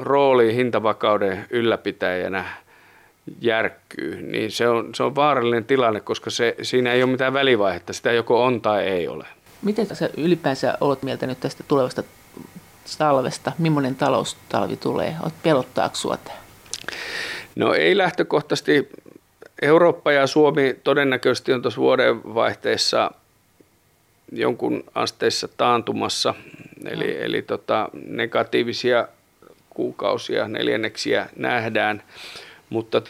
[0.00, 2.63] rooli hintavakauden ylläpitäjänä
[3.40, 7.92] järkkyy, niin se on, se on vaarallinen tilanne, koska se, siinä ei ole mitään välivaihetta,
[7.92, 9.26] sitä joko on tai ei ole.
[9.62, 12.02] Miten sä ylipäänsä olet mieltä nyt tästä tulevasta
[12.98, 13.52] talvesta?
[13.58, 15.16] Millainen taloustalvi tulee?
[15.22, 16.18] Olet pelottaako sinua
[17.56, 18.88] No ei lähtökohtaisesti.
[19.62, 23.10] Eurooppa ja Suomi todennäköisesti on tuossa vuodenvaihteessa
[24.32, 26.34] jonkun asteissa taantumassa,
[26.84, 27.20] eli, no.
[27.20, 29.08] eli tota, negatiivisia
[29.70, 32.02] kuukausia, neljänneksiä nähdään,
[32.74, 33.02] mutta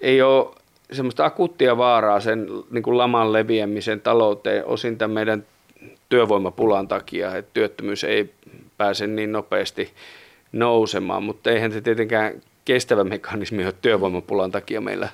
[0.00, 0.54] ei ole
[0.92, 5.46] semmoista akuuttia vaaraa sen niin kuin laman leviämisen talouteen osin tämän meidän
[6.08, 8.32] työvoimapulan takia, että työttömyys ei
[8.76, 9.92] pääse niin nopeasti
[10.52, 15.08] nousemaan, mutta eihän se tietenkään kestävä mekanismi ole työvoimapulan takia meillä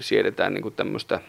[0.00, 1.20] siedetään niin kuin tämmöistä,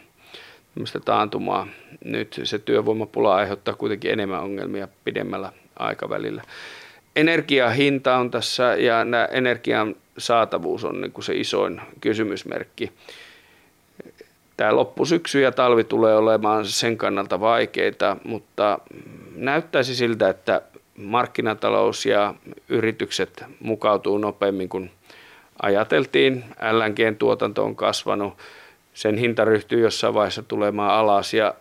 [0.74, 1.68] tämmöistä taantumaa.
[2.06, 6.42] Nyt se työvoimapula aiheuttaa kuitenkin enemmän ongelmia pidemmällä aikavälillä.
[7.16, 12.92] Energiahinta on tässä ja nämä energian saatavuus on niin kuin se isoin kysymysmerkki.
[14.58, 18.80] Tämä loppusyksy ja talvi tulee olemaan sen kannalta vaikeita, mutta
[19.36, 20.62] näyttäisi siltä, että
[20.98, 22.34] markkinatalous ja
[22.70, 24.92] yritykset mukautuu nopeammin kuin
[25.62, 26.44] ajateltiin.
[26.72, 28.34] LNGn tuotanto on kasvanut,
[28.94, 31.54] sen hinta ryhtyy jossain vaiheessa tulemaan alas ja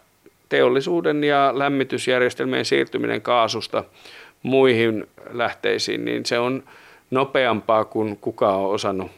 [0.48, 3.84] teollisuuden ja lämmitysjärjestelmien siirtyminen kaasusta
[4.42, 6.62] muihin lähteisiin, niin se on
[7.10, 9.10] nopeampaa kuin kukaan on osannut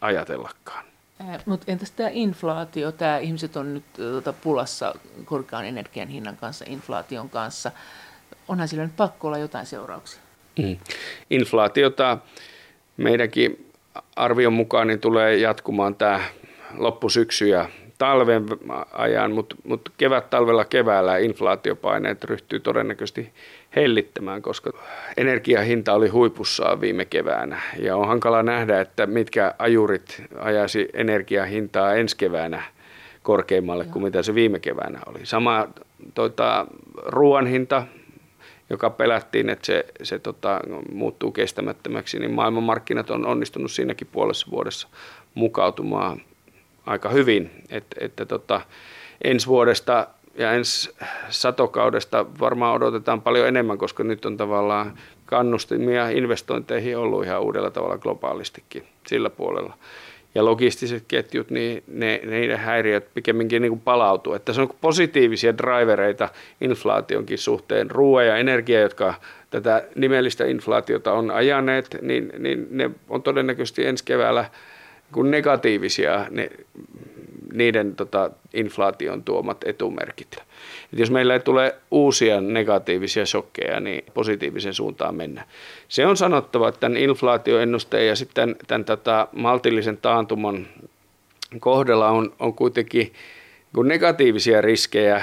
[0.00, 0.84] ajatellakaan.
[1.46, 2.92] Mutta entäs tämä inflaatio?
[2.92, 7.70] Tämä ihmiset on nyt tuota, pulassa korkean energian hinnan kanssa, inflaation kanssa.
[8.48, 10.20] Onhan sillä nyt pakko olla jotain seurauksia?
[10.58, 10.76] Mm.
[11.30, 12.18] Inflaatiota
[12.96, 13.72] meidänkin
[14.16, 16.20] arvion mukaan niin tulee jatkumaan tämä
[16.76, 17.68] loppusyksy ja
[17.98, 18.44] talven
[18.92, 23.32] ajan, mutta mut kevät-talvella keväällä inflaatiopaineet ryhtyy todennäköisesti
[23.78, 24.70] hellittämään, koska
[25.16, 27.60] energiahinta oli huipussaan viime keväänä.
[27.78, 32.62] Ja on hankala nähdä, että mitkä ajurit ajaisi energiahintaa ensi keväänä
[33.22, 35.18] korkeimmalle kuin mitä se viime keväänä oli.
[35.24, 35.68] Sama
[36.14, 36.66] tuota,
[37.06, 37.82] ruoan hinta,
[38.70, 40.60] joka pelättiin, että se, se tota,
[40.92, 44.88] muuttuu kestämättömäksi, niin maailmanmarkkinat on onnistunut siinäkin puolessa vuodessa
[45.34, 46.22] mukautumaan
[46.86, 47.50] aika hyvin.
[47.70, 48.60] Että, että tota,
[49.24, 50.06] ensi vuodesta
[50.38, 50.90] ja ensi
[51.28, 57.98] satokaudesta varmaan odotetaan paljon enemmän, koska nyt on tavallaan kannustimia investointeihin ollut ihan uudella tavalla
[57.98, 59.74] globaalistikin sillä puolella.
[60.34, 64.34] Ja logistiset ketjut, niin ne, niiden häiriöt pikemminkin niin kuin palautuu.
[64.34, 66.28] Että se on positiivisia drivereita
[66.60, 67.90] inflaationkin suhteen.
[67.90, 69.14] Ruoa ja energia, jotka
[69.50, 74.44] tätä nimellistä inflaatiota on ajaneet, niin, niin ne on todennäköisesti ensi keväällä
[75.12, 76.50] kun negatiivisia ne,
[77.52, 80.36] niiden tota, inflaation tuomat etumerkit.
[80.92, 85.44] Et jos meillä ei tule uusia negatiivisia shokkeja, niin positiivisen suuntaan mennä.
[85.88, 90.66] Se on sanottava, että tämän inflaatioennusteen ja sitten tämän tota, maltillisen taantuman
[91.60, 93.12] kohdalla on, on kuitenkin
[93.74, 95.22] kun negatiivisia riskejä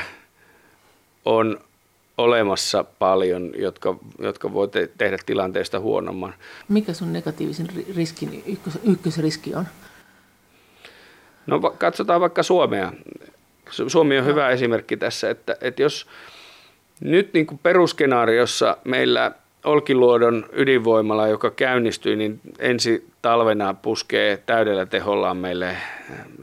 [1.26, 1.59] on
[2.17, 6.34] olemassa paljon, jotka, jotka voi te- tehdä tilanteesta huonomman.
[6.69, 9.65] Mikä sun negatiivisen riskin ykkös, ykkösriski on?
[11.47, 12.91] No katsotaan vaikka Suomea.
[13.69, 16.07] Suomi on hyvä esimerkki tässä, että, että jos
[17.01, 19.31] nyt niin kuin perusskenaariossa meillä
[19.65, 25.77] Olkiluodon ydinvoimala, joka käynnistyi, niin ensi talvena puskee täydellä tehollaan meille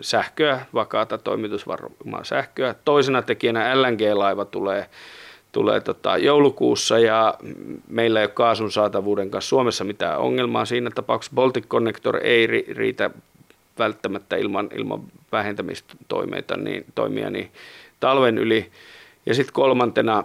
[0.01, 2.75] sähköä, vakaata toimitusvarmaa sähköä.
[2.85, 4.87] Toisena tekijänä LNG-laiva tulee,
[5.53, 7.35] tulee tota joulukuussa ja
[7.89, 10.65] meillä ei ole kaasun saatavuuden kanssa Suomessa mitään ongelmaa.
[10.65, 13.11] Siinä tapauksessa Baltic Connector ei riitä
[13.79, 15.03] välttämättä ilman, ilman
[15.33, 17.51] vähentämistoimia niin, toimia, niin
[18.01, 18.71] talven yli.
[19.27, 20.25] Ja sitten kolmantena,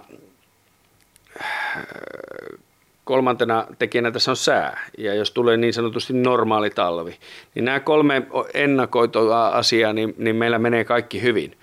[3.03, 4.89] kolmantena tekijänä tässä on sää.
[4.97, 7.17] Ja jos tulee niin sanotusti normaali talvi,
[7.55, 11.57] niin nämä kolme ennakoitua asiaa, niin, niin meillä menee kaikki hyvin.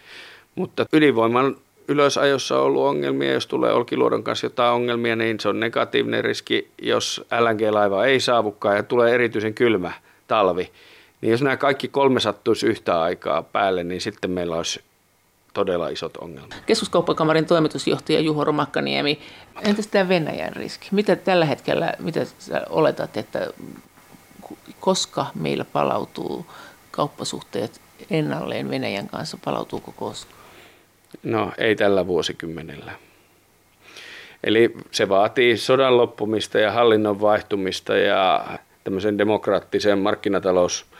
[0.54, 1.56] Mutta ydinvoiman
[1.88, 3.32] ylösajossa on ollut ongelmia.
[3.32, 6.68] Jos tulee Olkiluodon kanssa jotain ongelmia, niin se on negatiivinen riski.
[6.82, 9.92] Jos LNG-laiva ei saavukaan ja tulee erityisen kylmä
[10.28, 10.70] talvi,
[11.24, 14.80] niin jos nämä kaikki kolme sattuisi yhtä aikaa päälle, niin sitten meillä olisi
[15.54, 16.62] todella isot ongelmat.
[16.66, 19.20] Keskuskauppakamarin toimitusjohtaja Juho Romakkaniemi,
[19.62, 20.88] entäs tämä Venäjän riski?
[20.90, 22.20] Mitä tällä hetkellä, mitä
[22.70, 23.46] oletat, että
[24.80, 26.46] koska meillä palautuu
[26.90, 30.40] kauppasuhteet ennalleen Venäjän kanssa, palautuuko koskaan?
[31.22, 32.92] No ei tällä vuosikymmenellä.
[34.44, 38.44] Eli se vaatii sodan loppumista ja hallinnon vaihtumista ja
[38.84, 40.93] tämmöisen demokraattiseen markkinatalous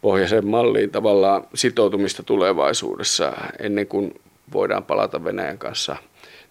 [0.00, 4.20] pohjaiseen malliin tavallaan sitoutumista tulevaisuudessa ennen kuin
[4.52, 5.96] voidaan palata Venäjän kanssa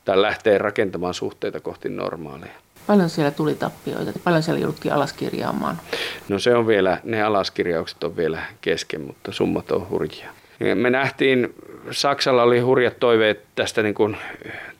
[0.05, 2.51] tai lähteä rakentamaan suhteita kohti normaalia.
[2.87, 5.81] Paljon siellä tuli tappioita, paljon siellä jouduttiin alaskirjaamaan?
[6.29, 10.29] No se on vielä, ne alaskirjaukset on vielä kesken, mutta summat on hurjia.
[10.75, 11.53] Me nähtiin,
[11.91, 14.17] Saksalla oli hurjat toiveet tästä niin kuin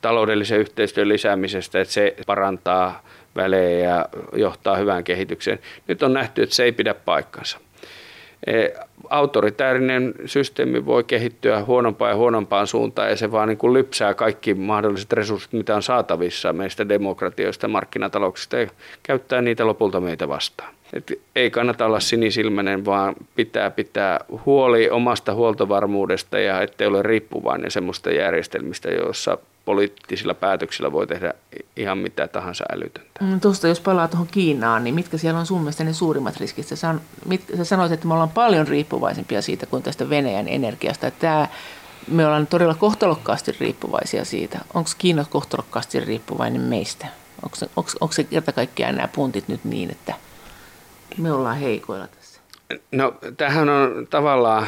[0.00, 3.02] taloudellisen yhteistyön lisäämisestä, että se parantaa
[3.36, 5.58] välejä ja johtaa hyvään kehitykseen.
[5.88, 7.58] Nyt on nähty, että se ei pidä paikkansa
[9.10, 14.54] autoritäärinen systeemi voi kehittyä huonompaan ja huonompaan suuntaan ja se vaan niin kuin lypsää kaikki
[14.54, 18.66] mahdolliset resurssit, mitä on saatavissa meistä demokratioista, markkinatalouksista ja
[19.02, 20.74] käyttää niitä lopulta meitä vastaan.
[20.92, 27.70] Et ei kannata olla sinisilmäinen, vaan pitää pitää huoli omasta huoltovarmuudesta ja ettei ole riippuvainen
[27.70, 31.34] semmoista järjestelmistä, joissa poliittisilla päätöksillä voi tehdä
[31.76, 33.24] ihan mitä tahansa älytöntä.
[33.24, 36.66] Mm, tuosta jos palaa tuohon Kiinaan, niin mitkä siellä on sun mielestä ne suurimmat riskit?
[36.66, 41.10] Sä, san, mit, sä sanoit, että me ollaan paljon riippuvaisempia siitä kuin tästä Venäjän energiasta.
[41.10, 41.48] Tämä,
[42.08, 44.58] me ollaan todella kohtalokkaasti riippuvaisia siitä.
[44.74, 47.06] Onko Kiina kohtalokkaasti riippuvainen meistä?
[47.76, 50.14] Onko, se kerta kaikkiaan nämä puntit nyt niin, että
[51.18, 52.40] me ollaan heikoilla tässä?
[52.92, 54.66] No tähän on tavallaan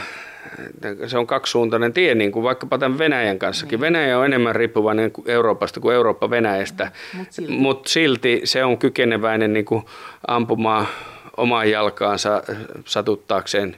[1.07, 3.78] se on kaksisuuntainen tie, niin kuin vaikkapa tämän Venäjän kanssakin.
[3.78, 3.80] Mm.
[3.80, 7.53] Venäjä on enemmän riippuvainen Euroopasta kuin Eurooppa Venäjästä, mutta silti.
[7.53, 9.84] Mut silti se on kykeneväinen niin kuin
[10.26, 10.86] ampumaan
[11.36, 12.42] omaan jalkaansa
[12.84, 13.76] satuttaakseen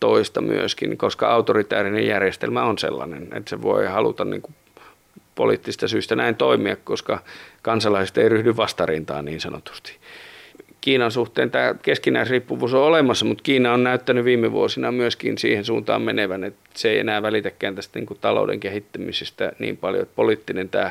[0.00, 4.54] toista myöskin, koska autoritäärinen järjestelmä on sellainen, että se voi haluta niin kuin
[5.34, 7.18] poliittista syystä näin toimia, koska
[7.62, 9.96] kansalaiset ei ryhdy vastarintaan niin sanotusti.
[10.86, 16.02] Kiinan suhteen tämä keskinäisriippuvuus on olemassa, mutta Kiina on näyttänyt viime vuosina myöskin siihen suuntaan
[16.02, 20.68] menevän, että se ei enää välitäkään tästä niin kuin talouden kehittämisestä niin paljon, että poliittinen
[20.68, 20.90] tämä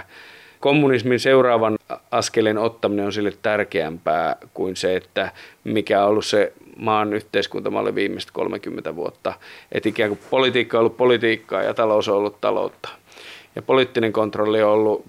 [0.60, 1.78] kommunismin seuraavan
[2.12, 5.32] askeleen ottaminen on sille tärkeämpää kuin se, että
[5.64, 9.34] mikä on ollut se maan yhteiskuntamalli viimeiset 30 vuotta.
[9.72, 12.90] Että ikään kuin politiikka on ollut politiikkaa ja talous on ollut taloutta.
[13.56, 15.06] Ja poliittinen kontrolli on ollut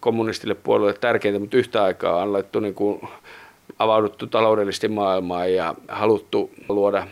[0.00, 3.00] kommunistille puolelle tärkeintä, mutta yhtä aikaa on laittu niin kuin
[3.78, 7.06] avauduttu taloudellisesti maailmaan ja haluttu luoda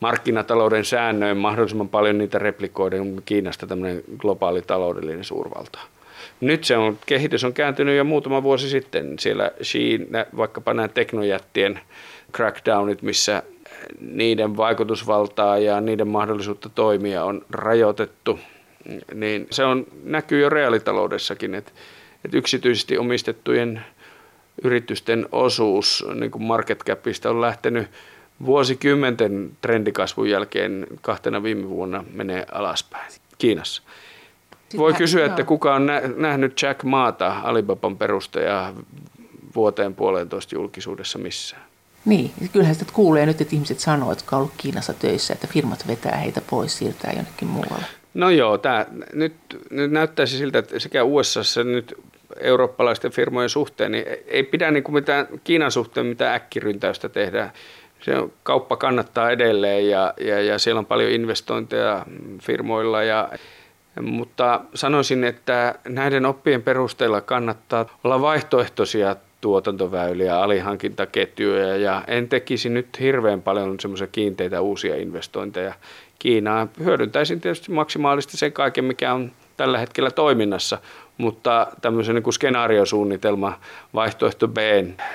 [0.00, 5.78] markkinatalouden säännöin mahdollisimman paljon niitä replikoiden Kiinasta tämmöinen globaali taloudellinen suurvalta.
[6.40, 9.18] Nyt se on, kehitys on kääntynyt jo muutama vuosi sitten.
[9.18, 11.80] Siellä China, vaikkapa nämä teknojättien
[12.32, 13.42] crackdownit, missä
[14.00, 18.38] niiden vaikutusvaltaa ja niiden mahdollisuutta toimia on rajoitettu,
[19.14, 21.72] niin se on, näkyy jo reaalitaloudessakin, että,
[22.24, 23.84] että yksityisesti omistettujen
[24.64, 27.88] yritysten osuus niin kuin market capista on lähtenyt
[28.46, 33.82] vuosikymmenten trendikasvun jälkeen kahtena viime vuonna menee alaspäin Kiinassa.
[34.76, 35.86] Voi kysyä, että kuka on
[36.16, 38.72] nähnyt Jack Maata, Alibaban perustajaa,
[39.54, 41.62] vuoteen puolentoista julkisuudessa missään.
[42.04, 45.86] Niin, kyllähän sitä kuulee nyt, että ihmiset sanoo, jotka on ollut Kiinassa töissä, että firmat
[45.86, 47.84] vetää heitä pois, siirtää jonnekin muualle.
[48.14, 49.34] No joo, tämä nyt,
[49.70, 51.94] nyt näyttäisi siltä, että sekä USA nyt
[52.40, 57.50] eurooppalaisten firmojen suhteen, niin ei pidä niin kuin mitään Kiinan suhteen mitään äkkiryntäystä tehdä.
[58.00, 62.06] Se on, kauppa kannattaa edelleen ja, ja, ja siellä on paljon investointeja
[62.42, 63.28] firmoilla, ja,
[64.00, 73.00] mutta sanoisin, että näiden oppien perusteella kannattaa olla vaihtoehtoisia tuotantoväyliä, alihankintaketjuja ja en tekisi nyt
[73.00, 75.74] hirveän paljon semmoisia kiinteitä uusia investointeja
[76.18, 76.70] Kiinaan.
[76.84, 80.78] Hyödyntäisin tietysti maksimaalisesti sen kaiken, mikä on tällä hetkellä toiminnassa,
[81.18, 83.58] mutta tämmöisen niin kuin skenaariosuunnitelma
[83.94, 84.56] vaihtoehto B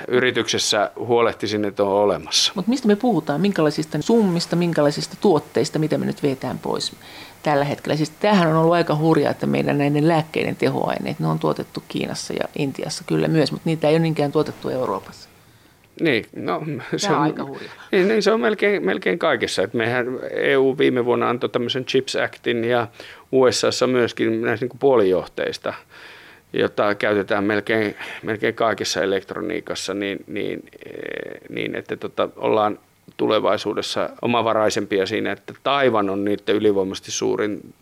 [0.07, 2.51] yrityksessä huolehtisin, että on olemassa.
[2.55, 3.41] Mutta mistä me puhutaan?
[3.41, 6.95] Minkälaisista summista, minkälaisista tuotteista, mitä me nyt vetään pois
[7.43, 7.95] tällä hetkellä?
[7.95, 12.33] Siis tämähän on ollut aika hurjaa, että meidän näiden lääkkeiden tehoaineet, ne on tuotettu Kiinassa
[12.33, 15.29] ja Intiassa kyllä myös, mutta niitä ei ole niinkään tuotettu Euroopassa.
[16.01, 16.63] Niin, no,
[16.97, 17.69] se on, aika hurja.
[17.91, 19.61] Niin, niin, se on melkein, melkein kaikessa.
[19.63, 22.87] Et mehän EU viime vuonna antoi tämmöisen CHIPS Actin ja
[23.31, 25.73] USAssa myöskin näistä niin puolijohteista,
[26.53, 32.79] jota käytetään melkein, melkein kaikessa elektroniikassa, niin, niin, eh, niin että tota, ollaan
[33.17, 37.73] tulevaisuudessa omavaraisempia siinä, että Taivan on niiden ylivoimaisesti suurin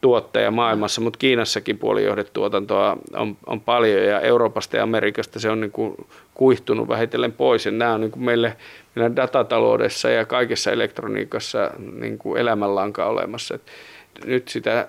[0.00, 5.72] tuottaja maailmassa, mutta Kiinassakin puolijohdetuotantoa on, on paljon ja Euroopasta ja Amerikasta se on niin
[5.72, 7.66] kuin kuihtunut vähitellen pois.
[7.66, 8.56] Ja nämä on niin kuin meille,
[8.94, 13.54] meidän datataloudessa ja kaikessa elektroniikassa niin kuin elämänlanka olemassa.
[13.54, 13.62] Et
[14.24, 14.88] nyt sitä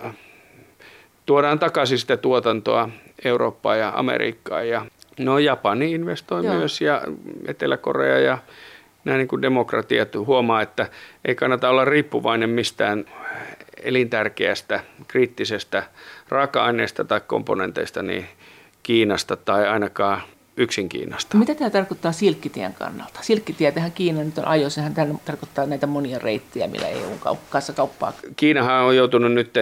[1.27, 2.89] tuodaan takaisin sitä tuotantoa
[3.25, 4.85] Eurooppaan ja Amerikkaan ja
[5.19, 6.53] no Japani investoi Joo.
[6.53, 7.01] myös ja
[7.47, 8.37] Etelä-Korea ja
[9.05, 10.87] nämä niin kuin demokratiat huomaa, että
[11.25, 13.05] ei kannata olla riippuvainen mistään
[13.83, 15.83] elintärkeästä, kriittisestä
[16.29, 18.27] raaka-aineesta tai komponenteista niin
[18.83, 20.21] Kiinasta tai ainakaan
[20.57, 21.37] yksin Kiinasta.
[21.37, 23.19] Mitä tämä tarkoittaa Silkkitien kannalta?
[23.21, 24.93] Silkkitie tähän Kiina nyt on ajoissa, sehän
[25.25, 28.13] tarkoittaa näitä monia reittejä, millä EU kanssa kauppaa.
[28.35, 29.53] Kiinahan on joutunut nyt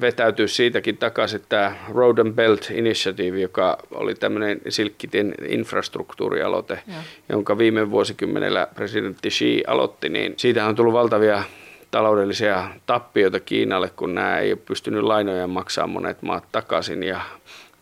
[0.00, 6.94] vetäytyä siitäkin takaisin, tämä Road and Belt Initiative, joka oli tämmöinen Silkkitien infrastruktuurialoite, ja.
[7.28, 11.42] jonka viime vuosikymmenellä presidentti Xi aloitti, niin siitä on tullut valtavia
[11.90, 17.20] taloudellisia tappioita Kiinalle, kun nämä ei ole pystynyt lainoja maksamaan monet maat takaisin ja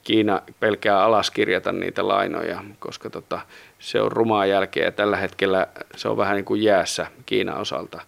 [0.05, 3.41] Kiina pelkää alaskirjata niitä lainoja, koska tota,
[3.79, 8.01] se on rumaa jälkeä ja tällä hetkellä se on vähän niin kuin jäässä Kiinan osalta.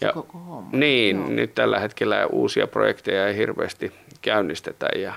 [0.00, 0.12] Ja.
[0.72, 1.28] Niin, Joo.
[1.28, 3.92] nyt tällä hetkellä uusia projekteja ei hirveästi
[4.22, 5.14] käynnistetä ja,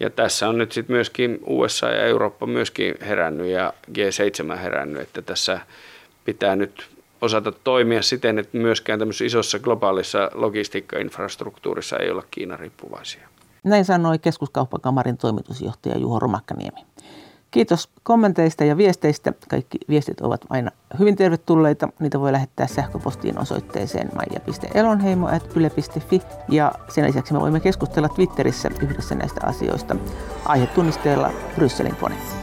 [0.00, 5.22] ja tässä on nyt sitten myöskin USA ja Eurooppa myöskin herännyt ja G7 herännyt, että
[5.22, 5.60] tässä
[6.24, 6.86] pitää nyt
[7.20, 13.29] osata toimia siten, että myöskään tämmöisessä isossa globaalissa logistiikkainfrastruktuurissa ei olla Kiinan riippuvaisia.
[13.64, 16.86] Näin sanoi keskuskauppakamarin toimitusjohtaja Juho Romakkaniemi.
[17.50, 19.32] Kiitos kommenteista ja viesteistä.
[19.48, 21.88] Kaikki viestit ovat aina hyvin tervetulleita.
[21.98, 29.40] Niitä voi lähettää sähköpostiin osoitteeseen maija.elonheimo.yle.fi ja sen lisäksi me voimme keskustella Twitterissä yhdessä näistä
[29.46, 29.96] asioista
[30.44, 32.39] aihetunnisteella Brysselin kone.